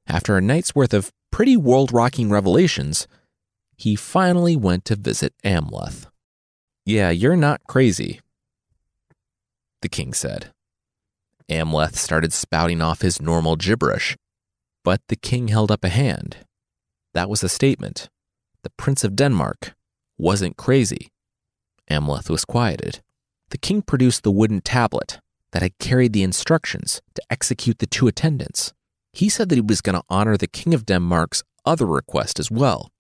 After 0.07 0.37
a 0.37 0.41
night's 0.41 0.75
worth 0.75 0.95
of 0.95 1.13
pretty 1.31 1.57
world 1.57 1.93
rocking 1.93 2.31
revelations, 2.31 3.09
he 3.77 3.97
finally 3.97 4.57
went 4.57 4.85
to 4.87 4.97
visit 4.97 5.35
Amleth. 5.45 6.07
Yeah, 6.85 7.11
you're 7.11 7.37
not 7.37 7.65
crazy, 7.67 8.21
the 9.83 9.89
king 9.89 10.15
said. 10.15 10.53
Amleth 11.49 11.97
started 11.97 12.33
spouting 12.33 12.81
off 12.81 13.03
his 13.03 13.21
normal 13.21 13.57
gibberish, 13.57 14.17
but 14.83 15.01
the 15.09 15.17
king 15.17 15.49
held 15.49 15.71
up 15.71 15.85
a 15.85 15.89
hand. 15.89 16.39
That 17.15 17.29
was 17.29 17.43
a 17.43 17.49
statement. 17.49 18.09
The 18.63 18.71
Prince 18.71 19.05
of 19.05 19.17
Denmark 19.17 19.75
wasn't 20.19 20.57
crazy. 20.57 21.09
Amleth 21.91 22.31
was 22.31 22.45
quieted. 22.45 23.01
The 23.51 23.59
king 23.59 23.83
produced 23.83 24.23
the 24.23 24.33
wooden 24.33 24.61
tablet 24.61 25.21
that 25.53 25.63
had 25.63 25.79
carried 25.79 26.13
the 26.13 26.25
instructions 26.25 27.01
to 27.15 27.23
execute 27.31 27.79
the 27.79 27.87
two 27.87 28.09
attendants. 28.09 28.73
He 29.17 29.31
said 29.31 29.49
that 29.49 29.55
he 29.55 29.63
was 29.63 29.81
going 29.81 29.95
to 29.97 30.05
honor 30.11 30.37
the 30.37 30.47
king 30.47 30.75
of 30.75 30.85
Denmark's 30.85 31.43
other 31.65 31.87
request 31.87 32.39
as 32.39 32.51
well, 32.51 32.91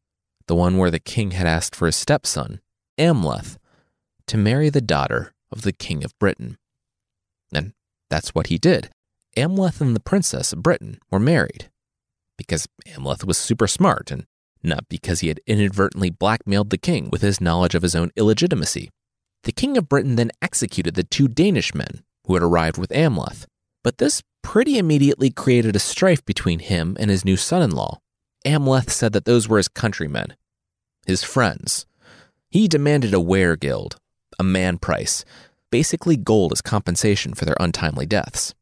the 0.46 0.55
one 0.55 0.79
where 0.79 0.90
the 0.90 0.98
king 0.98 1.33
had 1.33 1.46
asked 1.46 1.76
for 1.76 1.85
his 1.85 1.94
stepson, 1.94 2.62
Amleth, 2.96 3.59
to 4.29 4.38
marry 4.38 4.70
the 4.70 4.81
daughter 4.81 5.35
of 5.52 5.61
the 5.61 5.74
king 5.74 6.02
of 6.05 6.18
Britain. 6.18 6.57
And 7.52 7.74
that's 8.09 8.35
what 8.35 8.46
he 8.46 8.57
did. 8.57 8.88
Amleth 9.37 9.83
and 9.83 9.94
the 9.94 10.00
princess 10.00 10.55
of 10.55 10.62
Britain 10.62 10.98
were 11.11 11.18
married 11.18 11.68
because 12.38 12.66
Amleth 12.87 13.26
was 13.26 13.37
super 13.37 13.66
smart 13.66 14.11
and 14.11 14.24
not 14.62 14.88
because 14.88 15.20
he 15.20 15.29
had 15.29 15.42
inadvertently 15.46 16.09
blackmailed 16.09 16.70
the 16.70 16.79
king 16.79 17.11
with 17.12 17.20
his 17.20 17.42
knowledge 17.42 17.74
of 17.74 17.83
his 17.83 17.94
own 17.94 18.11
illegitimacy. 18.16 18.88
The 19.42 19.52
king 19.52 19.76
of 19.76 19.90
Britain 19.90 20.16
then 20.16 20.31
executed 20.40 20.94
the 20.94 21.05
two 21.05 21.29
Danish 21.29 21.74
men 21.74 22.05
who 22.24 22.33
had 22.33 22.42
arrived 22.42 22.79
with 22.79 22.88
Amleth, 22.88 23.44
but 23.87 23.99
this 23.99 24.20
pretty 24.42 24.79
immediately 24.79 25.31
created 25.31 25.77
a 25.77 25.79
strife 25.79 26.25
between 26.25 26.59
him 26.59 26.96
and 26.99 27.09
his 27.09 27.25
new 27.25 27.37
son 27.37 27.62
in 27.62 27.70
law. 27.70 28.01
Amleth 28.44 28.90
said 28.90 29.12
that 29.12 29.27
those 29.27 29.49
were 29.49 29.59
his 29.59 29.68
countrymen, 29.68 30.35
his 31.07 31.22
friends. 31.22 31.87
He 32.51 32.66
demanded 32.66 33.14
a 33.14 33.18
weregild, 33.18 33.94
a 34.40 34.42
man 34.42 34.79
price, 34.79 35.25
basically 35.70 36.16
gold 36.16 36.51
as 36.51 36.62
compensation 36.62 37.33
for 37.33 37.44
their 37.44 37.55
untimely 37.61 38.07
deaths. 38.07 38.55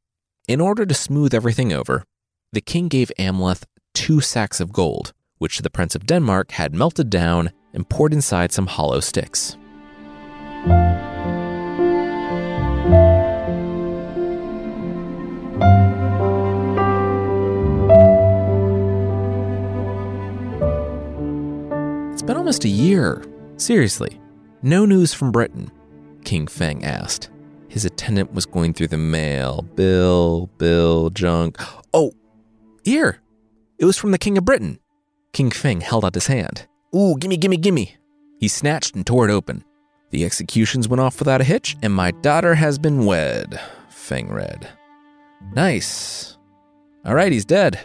In 0.47 0.61
order 0.61 0.85
to 0.85 0.93
smooth 0.93 1.33
everything 1.33 1.73
over, 1.73 2.05
the 2.53 2.61
king 2.61 2.89
gave 2.89 3.11
Amleth 3.19 3.65
two 3.95 4.21
sacks 4.21 4.61
of 4.61 4.75
gold, 4.75 5.15
which 5.39 5.61
the 5.61 5.71
Prince 5.71 5.95
of 5.95 6.05
Denmark 6.05 6.51
had 6.51 6.75
melted 6.75 7.09
down 7.09 7.51
and 7.73 7.89
poured 7.89 8.13
inside 8.13 8.53
some 8.53 8.67
hollow 8.67 9.01
sticks. 9.01 9.57
Almost 22.45 22.67
a 22.67 22.69
year. 22.69 23.25
Seriously, 23.57 24.21
no 24.61 24.85
news 24.85 25.15
from 25.15 25.33
Britain. 25.33 25.71
King 26.25 26.47
Feng 26.47 26.85
asked. 26.85 27.31
His 27.69 27.87
attendant 27.87 28.35
was 28.35 28.45
going 28.45 28.75
through 28.75 28.89
the 28.89 28.99
mail. 28.99 29.63
Bill, 29.63 30.51
bill, 30.59 31.09
junk. 31.09 31.57
Oh, 31.95 32.13
here. 32.85 33.23
It 33.79 33.87
was 33.87 33.97
from 33.97 34.11
the 34.11 34.19
King 34.19 34.37
of 34.37 34.45
Britain. 34.45 34.79
King 35.33 35.51
Feng 35.51 35.81
held 35.81 36.05
out 36.05 36.15
his 36.15 36.27
hand. 36.27 36.67
Ooh, 36.95 37.17
gimme, 37.19 37.39
gimme, 37.39 37.57
gimme. 37.57 37.97
He 38.39 38.49
snatched 38.49 38.95
and 38.95 39.07
tore 39.07 39.27
it 39.27 39.33
open. 39.33 39.65
The 40.11 40.27
executions 40.27 40.87
went 40.87 41.01
off 41.01 41.19
without 41.21 41.41
a 41.41 41.45
hitch, 41.45 41.79
and 41.81 41.95
my 41.95 42.11
daughter 42.11 42.55
has 42.57 42.79
been 42.79 43.07
wed, 43.07 43.59
Feng 43.89 44.29
read. 44.29 44.69
Nice. 45.55 46.37
All 47.07 47.15
right, 47.15 47.33
he's 47.33 47.47
dead. 47.47 47.81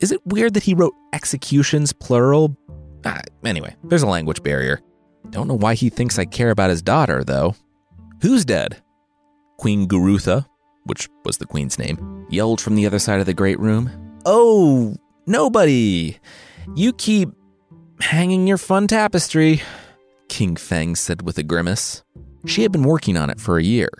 Is 0.00 0.12
it 0.12 0.26
weird 0.26 0.54
that 0.54 0.62
he 0.62 0.72
wrote 0.72 0.94
executions 1.12 1.92
plural? 1.92 2.56
Ah, 3.04 3.20
anyway, 3.44 3.74
there's 3.84 4.02
a 4.02 4.08
language 4.08 4.42
barrier. 4.42 4.80
Don't 5.30 5.48
know 5.48 5.54
why 5.54 5.74
he 5.74 5.90
thinks 5.90 6.18
I 6.18 6.24
care 6.24 6.50
about 6.50 6.70
his 6.70 6.82
daughter, 6.82 7.22
though. 7.24 7.54
Who's 8.22 8.44
dead? 8.44 8.82
Queen 9.58 9.86
Gerutha, 9.86 10.46
which 10.84 11.08
was 11.24 11.38
the 11.38 11.46
queen's 11.46 11.78
name, 11.78 12.26
yelled 12.30 12.60
from 12.60 12.74
the 12.74 12.86
other 12.86 12.98
side 12.98 13.20
of 13.20 13.26
the 13.26 13.34
great 13.34 13.58
room. 13.58 13.90
Oh, 14.24 14.96
nobody. 15.26 16.18
You 16.74 16.92
keep 16.92 17.30
hanging 18.00 18.46
your 18.46 18.58
fun 18.58 18.86
tapestry, 18.86 19.62
King 20.28 20.56
Feng 20.56 20.94
said 20.94 21.22
with 21.22 21.38
a 21.38 21.42
grimace. 21.42 22.02
She 22.46 22.62
had 22.62 22.72
been 22.72 22.84
working 22.84 23.16
on 23.16 23.30
it 23.30 23.40
for 23.40 23.58
a 23.58 23.62
year, 23.62 23.90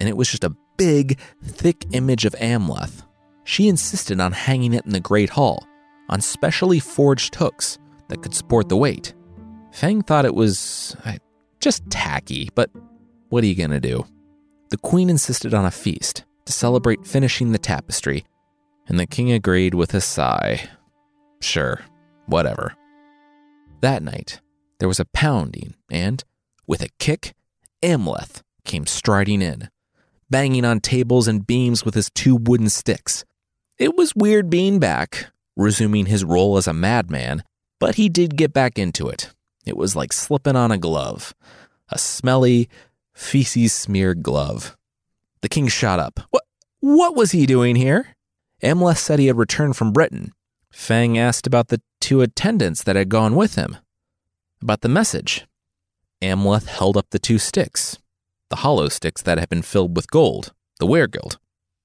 and 0.00 0.08
it 0.08 0.16
was 0.16 0.30
just 0.30 0.44
a 0.44 0.56
big, 0.76 1.18
thick 1.42 1.84
image 1.92 2.24
of 2.24 2.34
Amleth. 2.34 3.02
She 3.44 3.68
insisted 3.68 4.20
on 4.20 4.32
hanging 4.32 4.72
it 4.72 4.86
in 4.86 4.92
the 4.92 5.00
Great 5.00 5.30
Hall 5.30 5.66
on 6.08 6.20
specially 6.20 6.78
forged 6.78 7.34
hooks 7.34 7.78
that 8.08 8.22
could 8.22 8.34
support 8.34 8.68
the 8.68 8.76
weight. 8.76 9.14
Feng 9.72 10.02
thought 10.02 10.24
it 10.24 10.34
was 10.34 10.96
uh, 11.04 11.14
just 11.60 11.88
tacky, 11.90 12.48
but 12.54 12.70
what 13.28 13.42
are 13.42 13.46
you 13.46 13.54
gonna 13.54 13.80
do? 13.80 14.06
The 14.70 14.76
queen 14.78 15.10
insisted 15.10 15.54
on 15.54 15.64
a 15.64 15.70
feast 15.70 16.24
to 16.46 16.52
celebrate 16.52 17.06
finishing 17.06 17.52
the 17.52 17.58
tapestry, 17.58 18.24
and 18.86 18.98
the 19.00 19.06
king 19.06 19.32
agreed 19.32 19.74
with 19.74 19.94
a 19.94 20.00
sigh. 20.00 20.68
Sure, 21.40 21.80
whatever. 22.26 22.74
That 23.80 24.02
night, 24.02 24.40
there 24.78 24.88
was 24.88 25.00
a 25.00 25.04
pounding, 25.06 25.74
and, 25.90 26.22
with 26.66 26.82
a 26.82 26.88
kick, 26.98 27.34
Amleth 27.82 28.42
came 28.64 28.86
striding 28.86 29.42
in, 29.42 29.68
banging 30.30 30.64
on 30.64 30.80
tables 30.80 31.28
and 31.28 31.46
beams 31.46 31.84
with 31.84 31.94
his 31.94 32.10
two 32.10 32.36
wooden 32.36 32.68
sticks. 32.68 33.24
It 33.78 33.96
was 33.96 34.14
weird 34.14 34.48
being 34.48 34.78
back, 34.78 35.26
resuming 35.56 36.06
his 36.06 36.24
role 36.24 36.56
as 36.56 36.66
a 36.66 36.72
madman, 36.72 37.42
but 37.78 37.96
he 37.96 38.08
did 38.08 38.36
get 38.36 38.52
back 38.52 38.78
into 38.78 39.08
it. 39.08 39.30
It 39.66 39.76
was 39.76 39.96
like 39.96 40.12
slipping 40.12 40.56
on 40.56 40.70
a 40.70 40.78
glove, 40.78 41.34
a 41.88 41.98
smelly, 41.98 42.68
feces 43.14 43.72
smeared 43.72 44.22
glove. 44.22 44.76
The 45.40 45.48
king 45.48 45.68
shot 45.68 45.98
up. 45.98 46.20
What, 46.30 46.44
what 46.80 47.16
was 47.16 47.32
he 47.32 47.46
doing 47.46 47.76
here? 47.76 48.16
Amleth 48.62 48.98
said 48.98 49.18
he 49.18 49.26
had 49.26 49.36
returned 49.36 49.76
from 49.76 49.92
Britain. 49.92 50.32
Feng 50.70 51.18
asked 51.18 51.46
about 51.46 51.68
the 51.68 51.80
two 52.00 52.20
attendants 52.20 52.82
that 52.82 52.96
had 52.96 53.08
gone 53.08 53.36
with 53.36 53.54
him. 53.54 53.76
About 54.60 54.80
the 54.80 54.88
message. 54.88 55.46
Amleth 56.22 56.66
held 56.66 56.96
up 56.96 57.10
the 57.10 57.18
two 57.18 57.38
sticks, 57.38 57.98
the 58.48 58.56
hollow 58.56 58.88
sticks 58.88 59.20
that 59.22 59.38
had 59.38 59.48
been 59.48 59.62
filled 59.62 59.94
with 59.94 60.10
gold, 60.10 60.52
the 60.78 60.86
weregild. 60.86 61.38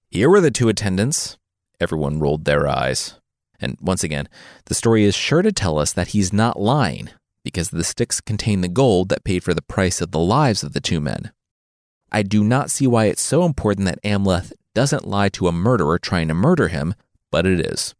Here 0.10 0.30
were 0.30 0.42
the 0.42 0.52
two 0.52 0.70
attendants. 0.70 1.38
Everyone 1.80 2.20
rolled 2.20 2.46
their 2.46 2.68
eyes. 2.68 3.20
And 3.62 3.78
once 3.82 4.04
again, 4.04 4.30
the 4.66 4.74
story 4.74 5.04
is 5.04 5.16
sure 5.16 5.42
to 5.42 5.52
tell 5.52 5.78
us 5.78 5.94
that 5.94 6.10
he's 6.10 6.32
not 6.32 6.60
lying, 6.60 7.10
because 7.44 7.70
the 7.70 7.84
sticks 7.84 8.22
contain 8.22 8.62
the 8.62 8.68
gold 8.68 9.10
that 9.10 9.24
paid 9.24 9.44
for 9.44 9.54
the 9.54 9.62
price 9.62 10.02
of 10.02 10.12
the 10.12 10.20
lives 10.20 10.64
of 10.64 10.74
the 10.74 10.82
two 10.82 11.00
men. 11.00 11.32
I 12.12 12.24
do 12.24 12.44
not 12.44 12.72
see 12.72 12.88
why 12.88 13.06
it's 13.06 13.22
so 13.22 13.46
important 13.46 13.86
that 13.86 14.02
Amleth 14.04 14.54
doesn't 14.74 15.08
lie 15.08 15.30
to 15.30 15.48
a 15.48 15.52
murderer 15.52 16.00
trying 16.00 16.28
to 16.30 16.34
murder 16.34 16.70
him, 16.70 16.96
but 17.32 17.46
it 17.46 17.60
is. 17.60 17.96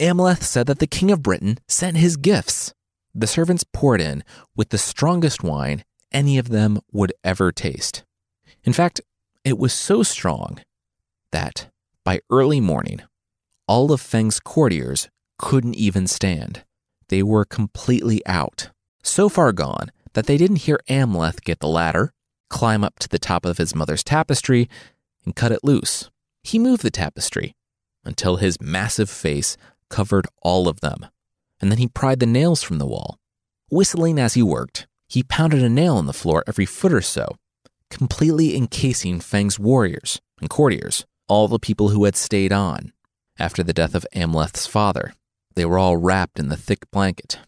Amleth 0.00 0.42
said 0.42 0.66
that 0.66 0.78
the 0.78 0.86
king 0.86 1.10
of 1.10 1.22
Britain 1.22 1.58
sent 1.68 1.96
his 1.96 2.16
gifts. 2.16 2.72
The 3.14 3.26
servants 3.26 3.64
poured 3.72 4.00
in 4.00 4.24
with 4.56 4.70
the 4.70 4.78
strongest 4.78 5.42
wine 5.42 5.84
any 6.12 6.38
of 6.38 6.48
them 6.48 6.80
would 6.92 7.12
ever 7.22 7.52
taste. 7.52 8.04
In 8.64 8.72
fact, 8.72 9.00
it 9.44 9.58
was 9.58 9.72
so 9.72 10.02
strong 10.02 10.60
that 11.32 11.68
by 12.04 12.20
early 12.30 12.60
morning, 12.60 13.02
all 13.66 13.92
of 13.92 14.00
Feng's 14.00 14.40
courtiers 14.40 15.08
couldn't 15.38 15.74
even 15.74 16.06
stand. 16.06 16.64
They 17.08 17.22
were 17.22 17.44
completely 17.44 18.24
out, 18.26 18.70
so 19.02 19.28
far 19.28 19.52
gone 19.52 19.90
that 20.12 20.26
they 20.26 20.36
didn't 20.36 20.64
hear 20.64 20.78
Amleth 20.88 21.42
get 21.42 21.60
the 21.60 21.68
ladder, 21.68 22.12
climb 22.50 22.84
up 22.84 22.98
to 23.00 23.08
the 23.08 23.18
top 23.18 23.44
of 23.44 23.58
his 23.58 23.74
mother's 23.74 24.04
tapestry, 24.04 24.68
and 25.24 25.34
cut 25.34 25.52
it 25.52 25.64
loose. 25.64 26.10
He 26.42 26.58
moved 26.58 26.82
the 26.82 26.90
tapestry 26.90 27.54
until 28.04 28.36
his 28.36 28.60
massive 28.60 29.08
face 29.08 29.56
covered 29.88 30.26
all 30.42 30.68
of 30.68 30.80
them, 30.80 31.06
and 31.60 31.70
then 31.70 31.78
he 31.78 31.88
pried 31.88 32.20
the 32.20 32.26
nails 32.26 32.62
from 32.62 32.78
the 32.78 32.86
wall. 32.86 33.18
Whistling 33.70 34.18
as 34.18 34.34
he 34.34 34.42
worked, 34.42 34.86
he 35.08 35.22
pounded 35.22 35.62
a 35.62 35.68
nail 35.68 35.98
in 35.98 36.06
the 36.06 36.12
floor 36.12 36.44
every 36.46 36.66
foot 36.66 36.92
or 36.92 37.00
so, 37.00 37.36
completely 37.90 38.56
encasing 38.56 39.20
Feng's 39.20 39.58
warriors 39.58 40.20
and 40.40 40.50
courtiers, 40.50 41.06
all 41.28 41.48
the 41.48 41.58
people 41.58 41.88
who 41.88 42.04
had 42.04 42.16
stayed 42.16 42.52
on 42.52 42.92
after 43.38 43.62
the 43.62 43.72
death 43.72 43.94
of 43.94 44.06
Amleth's 44.14 44.66
father. 44.66 45.14
They 45.54 45.64
were 45.64 45.78
all 45.78 45.96
wrapped 45.96 46.38
in 46.38 46.48
the 46.48 46.56
thick 46.56 46.90
blanket. 46.90 47.38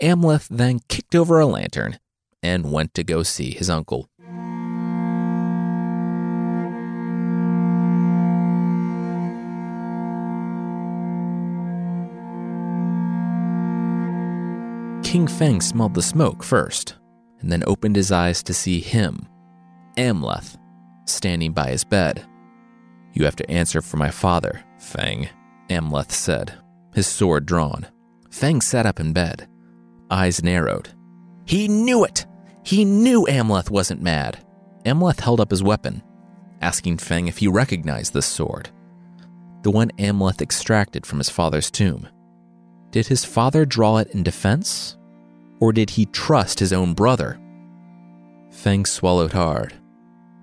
Amleth 0.00 0.48
then 0.48 0.80
kicked 0.88 1.14
over 1.14 1.40
a 1.40 1.46
lantern 1.46 1.98
and 2.42 2.72
went 2.72 2.94
to 2.94 3.04
go 3.04 3.22
see 3.22 3.50
his 3.50 3.68
uncle. 3.68 4.08
King 15.10 15.26
Feng 15.26 15.60
smelled 15.60 15.94
the 15.94 16.02
smoke 16.02 16.44
first, 16.44 16.94
and 17.40 17.50
then 17.50 17.64
opened 17.66 17.96
his 17.96 18.12
eyes 18.12 18.44
to 18.44 18.54
see 18.54 18.78
him, 18.78 19.26
Amleth, 19.96 20.56
standing 21.04 21.52
by 21.52 21.70
his 21.70 21.82
bed. 21.82 22.24
You 23.12 23.24
have 23.24 23.36
to 23.36 23.50
answer 23.50 23.82
for 23.82 23.96
my 23.96 24.10
father, 24.10 24.62
Feng, 24.78 25.28
Amleth 25.68 26.12
said, 26.12 26.54
his 26.94 27.06
sword 27.06 27.46
drawn. 27.46 27.86
Feng 28.30 28.60
sat 28.60 28.86
up 28.86 29.00
in 29.00 29.12
bed, 29.12 29.48
eyes 30.10 30.42
narrowed. 30.42 30.90
He 31.44 31.68
knew 31.68 32.04
it! 32.04 32.26
He 32.62 32.84
knew 32.84 33.26
Amleth 33.26 33.70
wasn't 33.70 34.02
mad. 34.02 34.44
Amleth 34.84 35.20
held 35.20 35.40
up 35.40 35.50
his 35.50 35.62
weapon, 35.62 36.02
asking 36.60 36.98
Feng 36.98 37.26
if 37.26 37.38
he 37.38 37.48
recognized 37.48 38.14
this 38.14 38.26
sword. 38.26 38.70
The 39.62 39.70
one 39.70 39.90
Amleth 39.98 40.40
extracted 40.40 41.04
from 41.04 41.18
his 41.18 41.30
father's 41.30 41.70
tomb. 41.70 42.08
Did 42.90 43.06
his 43.06 43.24
father 43.24 43.64
draw 43.64 43.98
it 43.98 44.08
in 44.14 44.22
defense? 44.22 44.96
Or 45.58 45.72
did 45.72 45.90
he 45.90 46.06
trust 46.06 46.58
his 46.58 46.72
own 46.72 46.94
brother? 46.94 47.38
Feng 48.50 48.84
swallowed 48.86 49.32
hard 49.32 49.79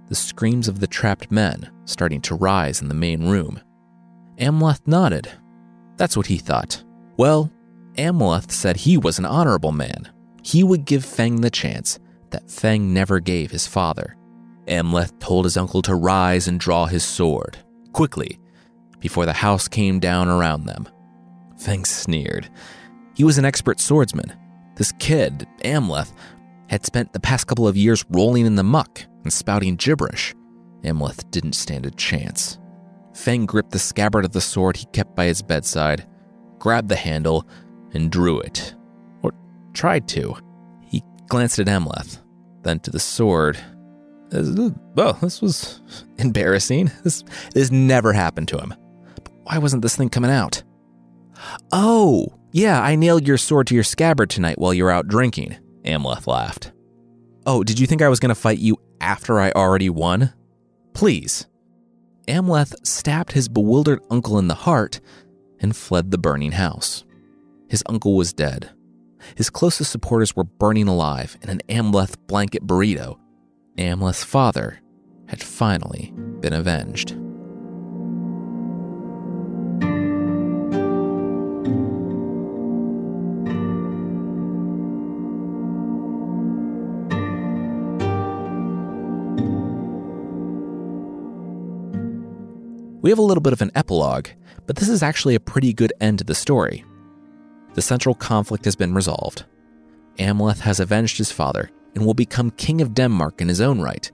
the 0.08 0.16
screams 0.16 0.68
of 0.68 0.80
the 0.80 0.88
trapped 0.88 1.32
men 1.32 1.70
starting 1.86 2.22
to 2.22 2.36
rise 2.36 2.82
in 2.82 2.88
the 2.88 2.94
main 2.94 3.28
room. 3.28 3.60
Amleth 4.38 4.86
nodded. 4.86 5.30
That's 5.98 6.16
what 6.16 6.28
he 6.28 6.38
thought. 6.38 6.84
Well, 7.18 7.52
Amleth 7.98 8.52
said 8.52 8.78
he 8.78 8.98
was 8.98 9.18
an 9.18 9.26
honorable 9.26 9.72
man. 9.72 10.12
He 10.44 10.64
would 10.64 10.86
give 10.86 11.04
Feng 11.04 11.42
the 11.42 11.50
chance 11.50 12.00
that 12.30 12.50
Feng 12.50 12.94
never 12.94 13.20
gave 13.20 13.52
his 13.52 13.68
father. 13.68 14.16
Amleth 14.68 15.18
told 15.20 15.46
his 15.46 15.58
uncle 15.58 15.82
to 15.84 15.96
rise 15.96 16.48
and 16.48 16.60
draw 16.60 16.86
his 16.86 17.04
sword, 17.04 17.58
quickly, 17.94 18.40
before 19.00 19.26
the 19.26 19.34
house 19.34 19.68
came 19.68 20.00
down 20.00 20.28
around 20.28 20.66
them. 20.66 20.88
Feng 21.58 21.86
sneered. 21.86 22.50
He 23.16 23.24
was 23.24 23.38
an 23.38 23.46
expert 23.46 23.80
swordsman. 23.80 24.34
This 24.76 24.92
kid, 25.00 25.48
Amleth, 25.64 26.14
had 26.70 26.86
spent 26.86 27.14
the 27.14 27.20
past 27.20 27.48
couple 27.48 27.68
of 27.68 27.78
years 27.78 28.06
rolling 28.10 28.46
in 28.46 28.56
the 28.56 28.64
muck 28.64 29.06
and 29.28 29.34
spouting 29.34 29.76
gibberish. 29.76 30.34
Amleth 30.84 31.30
didn't 31.32 31.54
stand 31.54 31.86
a 31.86 31.92
chance. 31.92 32.58
Feng 33.14 33.46
gripped 33.46 33.72
the 33.72 33.80
scabbard 33.80 34.24
of 34.24 34.32
the 34.32 34.40
sword 34.40 34.78
he 34.78 34.86
kept 34.94 35.18
by 35.18 35.26
his 35.26 35.42
bedside, 35.42 36.08
grabbed 36.60 36.88
the 36.88 36.96
handle, 36.96 37.46
and 37.94 38.10
drew 38.10 38.40
it. 38.40 38.74
Or 39.24 39.34
tried 39.74 40.08
to. 40.10 40.34
He 40.82 41.04
glanced 41.28 41.60
at 41.60 41.68
Amleth, 41.68 42.22
then 42.64 42.80
to 42.80 42.92
the 42.92 43.02
sword. 43.02 43.58
Well, 44.32 45.14
this 45.22 45.42
was 45.42 45.82
embarrassing. 46.20 46.90
This, 47.04 47.26
this 47.54 47.70
never 47.70 48.14
happened 48.14 48.48
to 48.50 48.58
him. 48.58 48.74
But 49.14 49.30
why 49.44 49.58
wasn't 49.58 49.82
this 49.82 49.98
thing 49.98 50.08
coming 50.08 50.32
out? 50.32 50.64
Oh, 51.74 52.28
yeah, 52.54 52.82
I 52.82 52.96
nailed 52.96 53.28
your 53.28 53.38
sword 53.38 53.68
to 53.68 53.76
your 53.76 53.84
scabbard 53.84 54.30
tonight 54.30 54.58
while 54.58 54.74
you 54.74 54.86
were 54.86 54.92
out 54.92 55.10
drinking, 55.10 55.58
Amleth 55.84 56.28
laughed. 56.28 56.72
Oh, 57.46 57.64
did 57.64 57.78
you 57.78 57.88
think 57.88 58.02
I 58.02 58.10
was 58.10 58.20
going 58.22 58.30
to 58.30 58.36
fight 58.36 58.60
you 58.60 58.78
after 59.02 59.40
I 59.40 59.52
already 59.52 59.90
won? 59.90 60.34
Please. 60.94 61.48
Amleth 62.28 62.74
stabbed 62.86 63.32
his 63.32 63.48
bewildered 63.48 64.02
uncle 64.10 64.38
in 64.38 64.48
the 64.48 64.56
heart 64.56 65.00
and 65.60 65.76
fled 65.76 66.12
the 66.12 66.18
burning 66.18 66.54
house. 66.54 67.06
His 67.70 67.84
uncle 67.88 68.16
was 68.16 68.34
dead. 68.34 68.72
His 69.36 69.50
closest 69.50 69.92
supporters 69.92 70.36
were 70.36 70.44
burning 70.44 70.88
alive 70.88 71.38
in 71.42 71.50
an 71.50 71.62
Amleth 71.70 72.16
blanket 72.28 72.66
burrito. 72.66 73.18
Amleth's 73.78 74.24
father 74.24 74.80
had 75.28 75.42
finally 75.42 76.14
been 76.40 76.54
avenged. 76.54 77.16
We 93.08 93.12
have 93.12 93.20
a 93.20 93.22
little 93.22 93.42
bit 93.42 93.54
of 93.54 93.62
an 93.62 93.72
epilogue, 93.74 94.28
but 94.66 94.76
this 94.76 94.90
is 94.90 95.02
actually 95.02 95.36
a 95.36 95.40
pretty 95.40 95.72
good 95.72 95.94
end 96.02 96.18
to 96.18 96.26
the 96.26 96.36
story. 96.36 96.84
The 97.74 97.82
central 97.82 98.14
conflict 98.14 98.66
has 98.66 98.76
been 98.76 98.94
resolved. 98.94 99.46
Amleth 100.20 100.60
has 100.60 100.82
avenged 100.82 101.18
his 101.18 101.32
father 101.32 101.72
and 101.96 102.06
will 102.06 102.14
become 102.14 102.52
king 102.52 102.82
of 102.82 102.94
Denmark 102.94 103.40
in 103.40 103.48
his 103.48 103.62
own 103.62 103.80
right, 103.80 104.12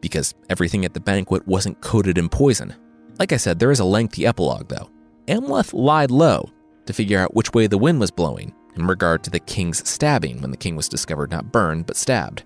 because 0.00 0.32
everything 0.48 0.84
at 0.84 0.94
the 0.94 1.00
banquet 1.00 1.44
wasn't 1.48 1.80
coated 1.80 2.18
in 2.18 2.28
poison. 2.28 2.72
Like 3.18 3.32
I 3.32 3.36
said, 3.36 3.58
there 3.58 3.72
is 3.72 3.80
a 3.80 3.84
lengthy 3.84 4.24
epilogue, 4.24 4.68
though. 4.68 4.90
Amleth 5.26 5.74
lied 5.74 6.12
low, 6.12 6.48
to 6.84 6.92
figure 6.92 7.18
out 7.18 7.34
which 7.34 7.52
way 7.52 7.66
the 7.66 7.78
wind 7.78 7.98
was 7.98 8.12
blowing 8.12 8.54
in 8.76 8.86
regard 8.86 9.24
to 9.24 9.30
the 9.30 9.40
king's 9.40 9.88
stabbing 9.88 10.40
when 10.40 10.52
the 10.52 10.56
king 10.56 10.76
was 10.76 10.88
discovered 10.88 11.32
not 11.32 11.50
burned 11.50 11.86
but 11.86 11.96
stabbed. 11.96 12.44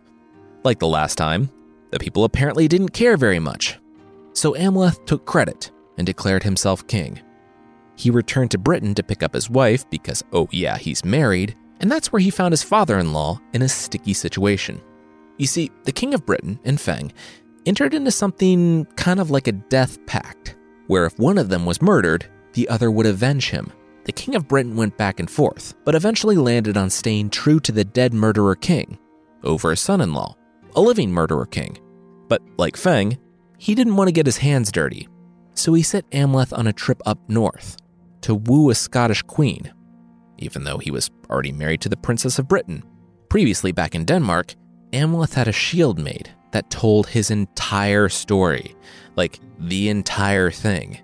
Like 0.65 0.79
the 0.79 0.89
last 0.89 1.19
time, 1.19 1.51
the 1.91 1.99
people 1.99 2.25
apparently 2.25 2.69
didn't 2.69 2.95
care 2.95 3.19
very 3.19 3.39
much. 3.39 3.79
So 4.33 4.55
Amleth 4.55 5.05
took 5.05 5.27
credit 5.27 5.71
and 6.01 6.07
declared 6.07 6.43
himself 6.43 6.87
king. 6.87 7.21
He 7.95 8.11
returned 8.11 8.51
to 8.53 8.59
Britain 8.59 8.95
to 8.95 9.03
pick 9.03 9.23
up 9.23 9.35
his 9.35 9.51
wife 9.51 9.89
because, 9.91 10.25
oh 10.33 10.49
yeah, 10.51 10.79
he's 10.79 11.05
married, 11.05 11.55
and 11.81 11.93
that's 11.93 12.11
where 12.11 12.21
he 12.21 12.31
found 12.31 12.53
his 12.53 12.63
father 12.63 12.99
in 12.99 13.13
law 13.13 13.39
in 13.53 13.61
a 13.61 13.69
sticky 13.69 14.15
situation. 14.15 14.81
You 15.37 15.47
see, 15.47 15.71
the 15.85 15.93
King 15.93 16.15
of 16.15 16.25
Britain 16.25 16.59
and 16.65 16.81
Feng 16.81 17.13
entered 17.67 17.93
into 17.93 18.11
something 18.11 18.87
kind 18.97 19.21
of 19.21 19.31
like 19.31 19.47
a 19.47 19.53
death 19.53 20.05
pact, 20.07 20.57
where 20.87 21.05
if 21.05 21.19
one 21.19 21.37
of 21.37 21.51
them 21.51 21.67
was 21.67 21.83
murdered, 21.83 22.25
the 22.55 22.67
other 22.71 22.91
would 22.91 23.07
avenge 23.07 23.51
him. 23.51 23.71
The 24.05 24.13
King 24.13 24.35
of 24.35 24.49
Britain 24.49 24.77
went 24.77 24.97
back 24.97 25.21
and 25.21 25.31
forth, 25.31 25.75
but 25.85 25.95
eventually 25.95 26.37
landed 26.37 26.79
on 26.79 26.89
staying 26.89 27.29
true 27.29 27.61
to 27.61 27.73
the 27.73 27.85
dead 27.85 28.15
murderer 28.15 28.57
king 28.57 28.99
over 29.43 29.71
a 29.71 29.77
son 29.77 30.01
in 30.01 30.15
law, 30.15 30.35
a 30.75 30.81
living 30.81 31.13
murderer 31.13 31.45
king. 31.45 31.77
But 32.29 32.41
like 32.57 32.79
Feng, 32.79 33.19
he 33.59 33.75
didn't 33.75 33.97
want 33.97 34.09
to 34.09 34.13
get 34.13 34.25
his 34.25 34.39
hands 34.39 34.73
dirty, 34.73 35.07
so 35.61 35.75
he 35.75 35.83
sent 35.83 36.11
Amleth 36.11 36.57
on 36.57 36.67
a 36.67 36.73
trip 36.73 37.03
up 37.07 37.19
north 37.29 37.77
to 38.23 38.35
woo 38.35 38.71
a 38.71 38.75
Scottish 38.75 39.23
queen, 39.23 39.73
even 40.39 40.65
though 40.65 40.79
he 40.79 40.91
was 40.91 41.11
already 41.29 41.53
married 41.53 41.81
to 41.83 41.89
the 41.89 41.97
Princess 41.97 42.39
of 42.39 42.49
Britain. 42.49 42.83
Previously, 43.29 43.73
back 43.73 43.95
in 43.95 44.05
Denmark, 44.05 44.55
Amleth 44.93 45.35
had 45.35 45.49
a 45.49 45.53
shield 45.53 45.99
made 45.99 46.31
that 46.53 46.71
told 46.71 47.07
his 47.07 47.31
entire 47.31 48.09
story, 48.09 48.75
like 49.17 49.39
the 49.59 49.89
entire 49.89 50.51
thing. 50.51 50.99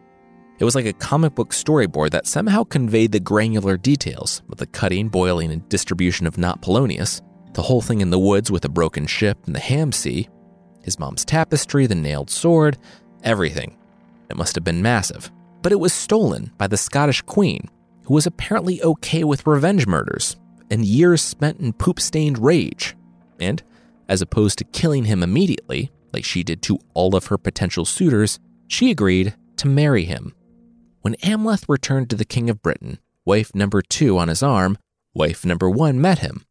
It 0.58 0.64
was 0.64 0.74
like 0.74 0.86
a 0.86 0.92
comic 0.94 1.34
book 1.34 1.50
storyboard 1.50 2.10
that 2.10 2.26
somehow 2.26 2.64
conveyed 2.64 3.12
the 3.12 3.20
granular 3.20 3.76
details 3.76 4.42
of 4.50 4.56
the 4.56 4.66
cutting, 4.66 5.08
boiling, 5.08 5.52
and 5.52 5.68
distribution 5.68 6.26
of 6.26 6.38
Not 6.38 6.62
Polonius, 6.62 7.20
the 7.52 7.62
whole 7.62 7.82
thing 7.82 8.00
in 8.00 8.10
the 8.10 8.18
woods 8.18 8.50
with 8.50 8.64
a 8.64 8.70
broken 8.70 9.06
ship 9.06 9.38
and 9.46 9.54
the 9.54 9.60
ham 9.60 9.92
sea, 9.92 10.28
his 10.82 10.98
mom's 10.98 11.24
tapestry, 11.24 11.86
the 11.86 11.94
nailed 11.94 12.30
sword, 12.30 12.78
everything. 13.22 13.76
It 14.30 14.36
must 14.36 14.54
have 14.54 14.64
been 14.64 14.82
massive. 14.82 15.30
But 15.62 15.72
it 15.72 15.80
was 15.80 15.92
stolen 15.92 16.52
by 16.58 16.66
the 16.66 16.76
Scottish 16.76 17.22
Queen, 17.22 17.68
who 18.04 18.14
was 18.14 18.26
apparently 18.26 18.82
okay 18.82 19.24
with 19.24 19.46
revenge 19.46 19.86
murders 19.86 20.36
and 20.70 20.84
years 20.84 21.22
spent 21.22 21.60
in 21.60 21.72
poop 21.72 22.00
stained 22.00 22.38
rage. 22.38 22.96
And, 23.38 23.62
as 24.08 24.22
opposed 24.22 24.58
to 24.58 24.64
killing 24.64 25.04
him 25.04 25.22
immediately, 25.22 25.90
like 26.12 26.24
she 26.24 26.42
did 26.42 26.62
to 26.62 26.78
all 26.94 27.14
of 27.14 27.26
her 27.26 27.38
potential 27.38 27.84
suitors, 27.84 28.38
she 28.68 28.90
agreed 28.90 29.34
to 29.56 29.68
marry 29.68 30.04
him. 30.04 30.34
When 31.02 31.14
Amleth 31.16 31.68
returned 31.68 32.10
to 32.10 32.16
the 32.16 32.24
King 32.24 32.50
of 32.50 32.62
Britain, 32.62 32.98
wife 33.24 33.54
number 33.54 33.82
two 33.82 34.18
on 34.18 34.28
his 34.28 34.42
arm, 34.42 34.78
wife 35.14 35.44
number 35.44 35.70
one 35.70 36.00
met 36.00 36.18
him, 36.18 36.44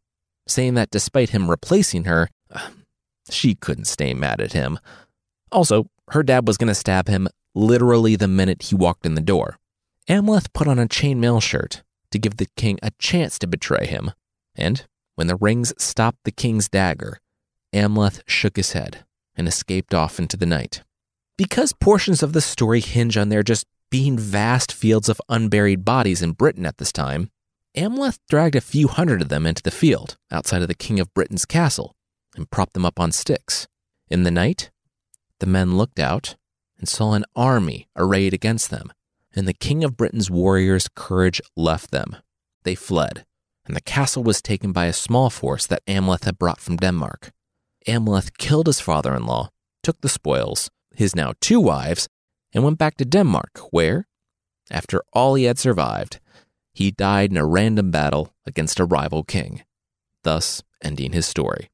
saying 0.47 0.75
that 0.75 0.91
despite 0.91 1.31
him 1.31 1.49
replacing 1.49 2.05
her, 2.05 2.29
she 3.29 3.55
couldn't 3.55 3.85
stay 3.85 4.13
mad 4.13 4.39
at 4.39 4.53
him. 4.53 4.79
Also, 5.51 5.87
her 6.09 6.23
dad 6.23 6.47
was 6.47 6.57
going 6.57 6.67
to 6.67 6.75
stab 6.75 7.07
him 7.07 7.27
literally 7.55 8.15
the 8.15 8.27
minute 8.27 8.63
he 8.63 8.75
walked 8.75 9.05
in 9.05 9.15
the 9.15 9.21
door. 9.21 9.57
Amleth 10.07 10.53
put 10.53 10.67
on 10.67 10.77
a 10.77 10.87
chainmail 10.87 11.41
shirt 11.41 11.81
to 12.11 12.19
give 12.19 12.37
the 12.37 12.47
king 12.55 12.77
a 12.83 12.91
chance 12.99 13.39
to 13.39 13.47
betray 13.47 13.87
him, 13.87 14.11
and 14.55 14.85
when 15.15 15.27
the 15.27 15.35
rings 15.35 15.73
stopped 15.77 16.19
the 16.23 16.31
king's 16.31 16.69
dagger, 16.69 17.19
Amleth 17.73 18.21
shook 18.27 18.57
his 18.57 18.73
head 18.73 19.05
and 19.35 19.47
escaped 19.47 19.93
off 19.93 20.19
into 20.19 20.37
the 20.37 20.45
night. 20.45 20.83
Because 21.37 21.73
portions 21.73 22.21
of 22.21 22.33
the 22.33 22.41
story 22.41 22.79
hinge 22.79 23.17
on 23.17 23.29
there 23.29 23.43
just 23.43 23.65
being 23.89 24.17
vast 24.17 24.71
fields 24.71 25.09
of 25.09 25.21
unburied 25.29 25.83
bodies 25.83 26.21
in 26.21 26.31
Britain 26.33 26.65
at 26.65 26.77
this 26.77 26.91
time, 26.91 27.29
Amleth 27.75 28.19
dragged 28.29 28.55
a 28.55 28.61
few 28.61 28.87
hundred 28.87 29.21
of 29.21 29.29
them 29.29 29.45
into 29.45 29.61
the 29.61 29.71
field 29.71 30.17
outside 30.31 30.61
of 30.61 30.67
the 30.67 30.73
King 30.73 30.99
of 30.99 31.13
Britain's 31.13 31.45
castle 31.45 31.95
and 32.35 32.49
propped 32.49 32.73
them 32.73 32.85
up 32.85 32.99
on 32.99 33.11
sticks. 33.11 33.67
In 34.09 34.23
the 34.23 34.31
night, 34.31 34.71
the 35.39 35.45
men 35.45 35.77
looked 35.77 35.99
out 35.99 36.35
and 36.85 36.89
saw 36.89 37.13
an 37.13 37.25
army 37.35 37.87
arrayed 37.95 38.31
against 38.31 38.69
them, 38.69 38.93
and 39.35 39.47
the 39.47 39.53
King 39.53 39.83
of 39.83 39.97
Britain's 39.97 40.29
warriors' 40.29 40.87
courage 40.93 41.41
left 41.55 41.89
them. 41.89 42.15
They 42.63 42.75
fled, 42.75 43.25
and 43.65 43.75
the 43.75 43.81
castle 43.81 44.23
was 44.23 44.39
taken 44.39 44.71
by 44.71 44.85
a 44.85 44.93
small 44.93 45.31
force 45.31 45.65
that 45.65 45.83
Amleth 45.87 46.25
had 46.25 46.37
brought 46.37 46.61
from 46.61 46.77
Denmark. 46.77 47.31
Amleth 47.87 48.37
killed 48.37 48.67
his 48.67 48.79
father 48.79 49.15
in 49.15 49.25
law, 49.25 49.49
took 49.81 49.99
the 50.01 50.09
spoils, 50.09 50.69
his 50.93 51.15
now 51.15 51.33
two 51.41 51.59
wives, 51.59 52.07
and 52.53 52.63
went 52.63 52.77
back 52.77 52.97
to 52.97 53.05
Denmark, 53.05 53.57
where, 53.71 54.07
after 54.69 55.01
all 55.11 55.33
he 55.33 55.45
had 55.45 55.57
survived, 55.57 56.19
he 56.71 56.91
died 56.91 57.31
in 57.31 57.37
a 57.37 57.47
random 57.47 57.89
battle 57.89 58.35
against 58.45 58.79
a 58.79 58.85
rival 58.85 59.23
king, 59.23 59.63
thus 60.21 60.61
ending 60.83 61.13
his 61.13 61.25
story. 61.25 61.71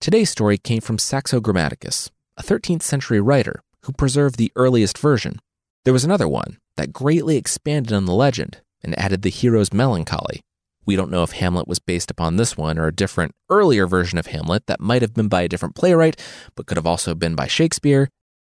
Today's 0.00 0.30
story 0.30 0.56
came 0.56 0.80
from 0.80 0.96
Saxo 0.96 1.40
Grammaticus, 1.40 2.10
a 2.38 2.42
13th 2.42 2.80
century 2.80 3.20
writer 3.20 3.62
who 3.86 3.92
preserved 3.92 4.36
the 4.36 4.52
earliest 4.56 4.98
version. 4.98 5.38
There 5.84 5.92
was 5.92 6.04
another 6.04 6.28
one 6.28 6.58
that 6.76 6.92
greatly 6.92 7.36
expanded 7.36 7.92
on 7.92 8.04
the 8.04 8.12
legend 8.12 8.60
and 8.82 8.98
added 8.98 9.22
the 9.22 9.30
hero's 9.30 9.72
melancholy. 9.72 10.42
We 10.84 10.96
don't 10.96 11.10
know 11.10 11.22
if 11.22 11.32
Hamlet 11.32 11.66
was 11.66 11.78
based 11.78 12.10
upon 12.10 12.36
this 12.36 12.56
one 12.56 12.78
or 12.78 12.86
a 12.86 12.94
different, 12.94 13.34
earlier 13.48 13.86
version 13.86 14.18
of 14.18 14.26
Hamlet 14.26 14.66
that 14.66 14.80
might 14.80 15.02
have 15.02 15.14
been 15.14 15.28
by 15.28 15.42
a 15.42 15.48
different 15.48 15.74
playwright, 15.74 16.20
but 16.54 16.66
could 16.66 16.76
have 16.76 16.86
also 16.86 17.14
been 17.14 17.34
by 17.34 17.46
Shakespeare. 17.46 18.08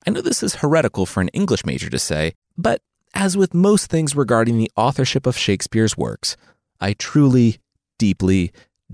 I 0.06 0.10
know 0.10 0.20
this 0.20 0.42
is 0.42 0.56
heretical 0.56 1.06
for 1.06 1.20
an 1.20 1.28
English 1.28 1.64
major 1.64 1.88
to 1.90 1.98
say, 1.98 2.34
but 2.56 2.80
as 3.14 3.36
with 3.36 3.54
most 3.54 3.90
things 3.90 4.16
regarding 4.16 4.58
the 4.58 4.70
authorship 4.76 5.26
of 5.26 5.36
Shakespeare's 5.36 5.96
works, 5.96 6.36
I 6.80 6.94
truly, 6.94 7.58
deeply 7.98 8.52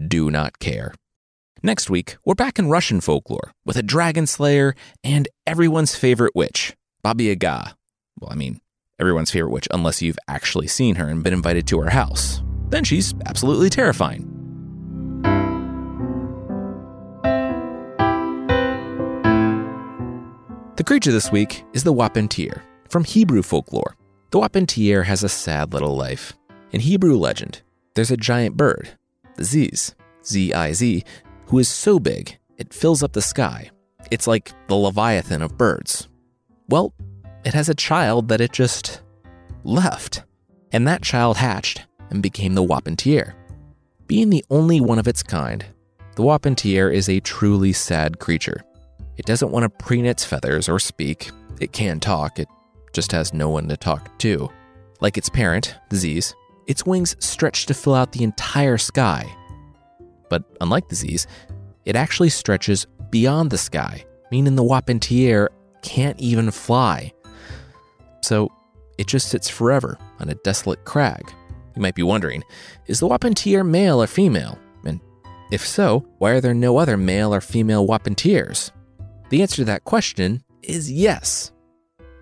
do 0.08 0.30
not 0.30 0.58
care. 0.58 0.94
Next 1.64 1.88
week, 1.88 2.18
we're 2.26 2.34
back 2.34 2.58
in 2.58 2.68
Russian 2.68 3.00
folklore 3.00 3.52
with 3.64 3.78
a 3.78 3.82
dragon 3.82 4.26
slayer 4.26 4.74
and 5.02 5.26
everyone's 5.46 5.96
favorite 5.96 6.34
witch, 6.34 6.76
Baba 7.02 7.22
Yaga. 7.22 7.74
Well, 8.20 8.30
I 8.30 8.34
mean, 8.34 8.60
everyone's 9.00 9.30
favorite 9.30 9.50
witch, 9.50 9.66
unless 9.70 10.02
you've 10.02 10.18
actually 10.28 10.66
seen 10.66 10.96
her 10.96 11.08
and 11.08 11.24
been 11.24 11.32
invited 11.32 11.66
to 11.68 11.80
her 11.80 11.88
house. 11.88 12.42
Then 12.68 12.84
she's 12.84 13.14
absolutely 13.24 13.70
terrifying. 13.70 14.28
The 20.76 20.84
creature 20.84 21.12
this 21.12 21.32
week 21.32 21.64
is 21.72 21.82
the 21.82 21.94
Wapentire 21.94 22.60
from 22.90 23.04
Hebrew 23.04 23.40
folklore. 23.40 23.96
The 24.32 24.38
Wapentire 24.38 25.06
has 25.06 25.24
a 25.24 25.30
sad 25.30 25.72
little 25.72 25.96
life. 25.96 26.34
In 26.72 26.82
Hebrew 26.82 27.16
legend, 27.16 27.62
there's 27.94 28.10
a 28.10 28.18
giant 28.18 28.58
bird, 28.58 28.98
the 29.36 29.44
Ziz, 29.44 29.94
Z 30.26 30.52
I 30.52 30.72
Z, 30.72 31.04
who 31.46 31.58
is 31.58 31.68
so 31.68 31.98
big 31.98 32.38
it 32.56 32.72
fills 32.72 33.02
up 33.02 33.12
the 33.12 33.22
sky. 33.22 33.70
It's 34.10 34.26
like 34.26 34.52
the 34.68 34.76
Leviathan 34.76 35.42
of 35.42 35.58
birds. 35.58 36.08
Well, 36.68 36.94
it 37.44 37.54
has 37.54 37.68
a 37.68 37.74
child 37.74 38.28
that 38.28 38.40
it 38.40 38.52
just 38.52 39.02
left. 39.64 40.22
And 40.72 40.86
that 40.86 41.02
child 41.02 41.36
hatched 41.36 41.84
and 42.10 42.22
became 42.22 42.54
the 42.54 42.64
Wapentire. 42.64 43.34
Being 44.06 44.30
the 44.30 44.44
only 44.50 44.80
one 44.80 44.98
of 44.98 45.08
its 45.08 45.22
kind, 45.22 45.64
the 46.16 46.22
Wapentire 46.22 46.92
is 46.92 47.08
a 47.08 47.20
truly 47.20 47.72
sad 47.72 48.18
creature. 48.18 48.62
It 49.16 49.26
doesn't 49.26 49.50
want 49.50 49.64
to 49.64 49.84
preen 49.84 50.06
its 50.06 50.24
feathers 50.24 50.68
or 50.68 50.78
speak. 50.78 51.30
It 51.60 51.72
can 51.72 52.00
talk, 52.00 52.38
it 52.38 52.48
just 52.92 53.12
has 53.12 53.34
no 53.34 53.48
one 53.48 53.68
to 53.68 53.76
talk 53.76 54.16
to. 54.18 54.48
Like 55.00 55.18
its 55.18 55.28
parent, 55.28 55.76
Ziz, 55.92 56.34
its 56.66 56.86
wings 56.86 57.16
stretch 57.18 57.66
to 57.66 57.74
fill 57.74 57.94
out 57.94 58.12
the 58.12 58.24
entire 58.24 58.78
sky 58.78 59.34
but 60.28 60.44
unlike 60.60 60.92
Ziz, 60.92 61.26
it 61.84 61.96
actually 61.96 62.30
stretches 62.30 62.86
beyond 63.10 63.50
the 63.50 63.58
sky, 63.58 64.04
meaning 64.30 64.56
the 64.56 64.64
Wapentier 64.64 65.48
can't 65.82 66.18
even 66.18 66.50
fly. 66.50 67.12
So 68.22 68.50
it 68.98 69.06
just 69.06 69.28
sits 69.28 69.48
forever 69.48 69.98
on 70.20 70.28
a 70.28 70.34
desolate 70.36 70.84
crag. 70.84 71.30
You 71.76 71.82
might 71.82 71.94
be 71.94 72.02
wondering, 72.02 72.42
is 72.86 73.00
the 73.00 73.06
Wapentier 73.06 73.64
male 73.64 74.02
or 74.02 74.06
female? 74.06 74.58
And 74.84 75.00
if 75.50 75.66
so, 75.66 76.06
why 76.18 76.30
are 76.30 76.40
there 76.40 76.54
no 76.54 76.78
other 76.78 76.96
male 76.96 77.34
or 77.34 77.40
female 77.40 77.86
Wapentiers? 77.86 78.70
The 79.28 79.42
answer 79.42 79.56
to 79.56 79.64
that 79.66 79.84
question 79.84 80.42
is 80.62 80.90
yes. 80.90 81.52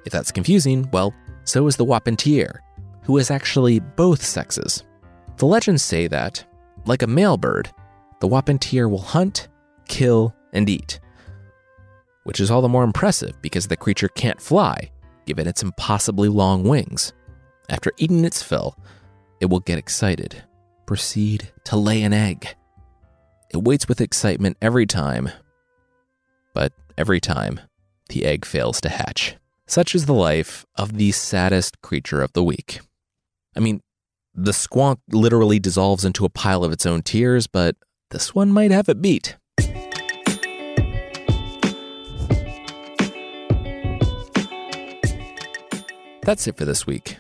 If 0.04 0.12
that's 0.12 0.32
confusing, 0.32 0.88
well, 0.92 1.14
so 1.44 1.66
is 1.66 1.76
the 1.76 1.84
Wapentier, 1.84 2.60
who 3.04 3.18
is 3.18 3.30
actually 3.30 3.80
both 3.80 4.22
sexes. 4.22 4.84
The 5.36 5.46
legends 5.46 5.82
say 5.82 6.06
that, 6.08 6.44
like 6.86 7.02
a 7.02 7.06
male 7.06 7.36
bird, 7.36 7.70
the 8.22 8.28
Wapentire 8.28 8.88
will 8.88 9.00
hunt, 9.00 9.48
kill, 9.88 10.32
and 10.52 10.70
eat. 10.70 11.00
Which 12.22 12.38
is 12.38 12.52
all 12.52 12.62
the 12.62 12.68
more 12.68 12.84
impressive 12.84 13.34
because 13.42 13.66
the 13.66 13.76
creature 13.76 14.06
can't 14.06 14.40
fly, 14.40 14.92
given 15.26 15.48
its 15.48 15.60
impossibly 15.60 16.28
long 16.28 16.62
wings. 16.62 17.12
After 17.68 17.90
eating 17.98 18.24
its 18.24 18.40
fill, 18.40 18.78
it 19.40 19.46
will 19.46 19.58
get 19.58 19.76
excited, 19.76 20.40
proceed 20.86 21.50
to 21.64 21.76
lay 21.76 22.04
an 22.04 22.12
egg. 22.12 22.46
It 23.50 23.64
waits 23.64 23.88
with 23.88 24.00
excitement 24.00 24.56
every 24.62 24.86
time, 24.86 25.28
but 26.54 26.72
every 26.96 27.18
time, 27.18 27.58
the 28.08 28.24
egg 28.24 28.44
fails 28.44 28.80
to 28.82 28.88
hatch. 28.88 29.34
Such 29.66 29.96
is 29.96 30.06
the 30.06 30.14
life 30.14 30.64
of 30.76 30.92
the 30.92 31.10
saddest 31.10 31.82
creature 31.82 32.22
of 32.22 32.34
the 32.34 32.44
week. 32.44 32.82
I 33.56 33.58
mean, 33.58 33.80
The 34.32 34.52
squonk 34.52 34.98
literally 35.10 35.58
dissolves 35.58 36.04
into 36.04 36.24
a 36.24 36.30
pile 36.30 36.62
of 36.62 36.72
its 36.72 36.86
own 36.86 37.02
tears, 37.02 37.48
but 37.48 37.74
this 38.12 38.34
one 38.34 38.52
might 38.52 38.70
have 38.70 38.88
it 38.88 39.02
beat. 39.02 39.36
That's 46.24 46.46
it 46.46 46.56
for 46.56 46.64
this 46.64 46.86
week. 46.86 47.16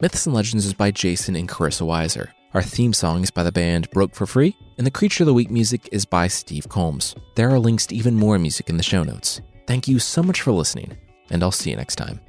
Myths 0.00 0.26
and 0.26 0.34
Legends 0.34 0.66
is 0.66 0.74
by 0.74 0.92
Jason 0.92 1.34
and 1.34 1.48
Carissa 1.48 1.86
Weiser. 1.86 2.28
Our 2.54 2.62
theme 2.62 2.92
song 2.92 3.22
is 3.22 3.30
by 3.30 3.42
the 3.42 3.50
band 3.50 3.90
Broke 3.90 4.14
for 4.14 4.26
Free, 4.26 4.56
and 4.78 4.86
the 4.86 4.90
Creature 4.90 5.24
of 5.24 5.26
the 5.26 5.34
Week 5.34 5.50
music 5.50 5.88
is 5.90 6.04
by 6.04 6.28
Steve 6.28 6.68
Combs. 6.68 7.14
There 7.34 7.50
are 7.50 7.58
links 7.58 7.86
to 7.86 7.96
even 7.96 8.14
more 8.14 8.38
music 8.38 8.68
in 8.68 8.76
the 8.76 8.82
show 8.82 9.02
notes. 9.02 9.40
Thank 9.66 9.88
you 9.88 9.98
so 9.98 10.22
much 10.22 10.42
for 10.42 10.52
listening, 10.52 10.96
and 11.30 11.42
I'll 11.42 11.50
see 11.50 11.70
you 11.70 11.76
next 11.76 11.96
time. 11.96 12.20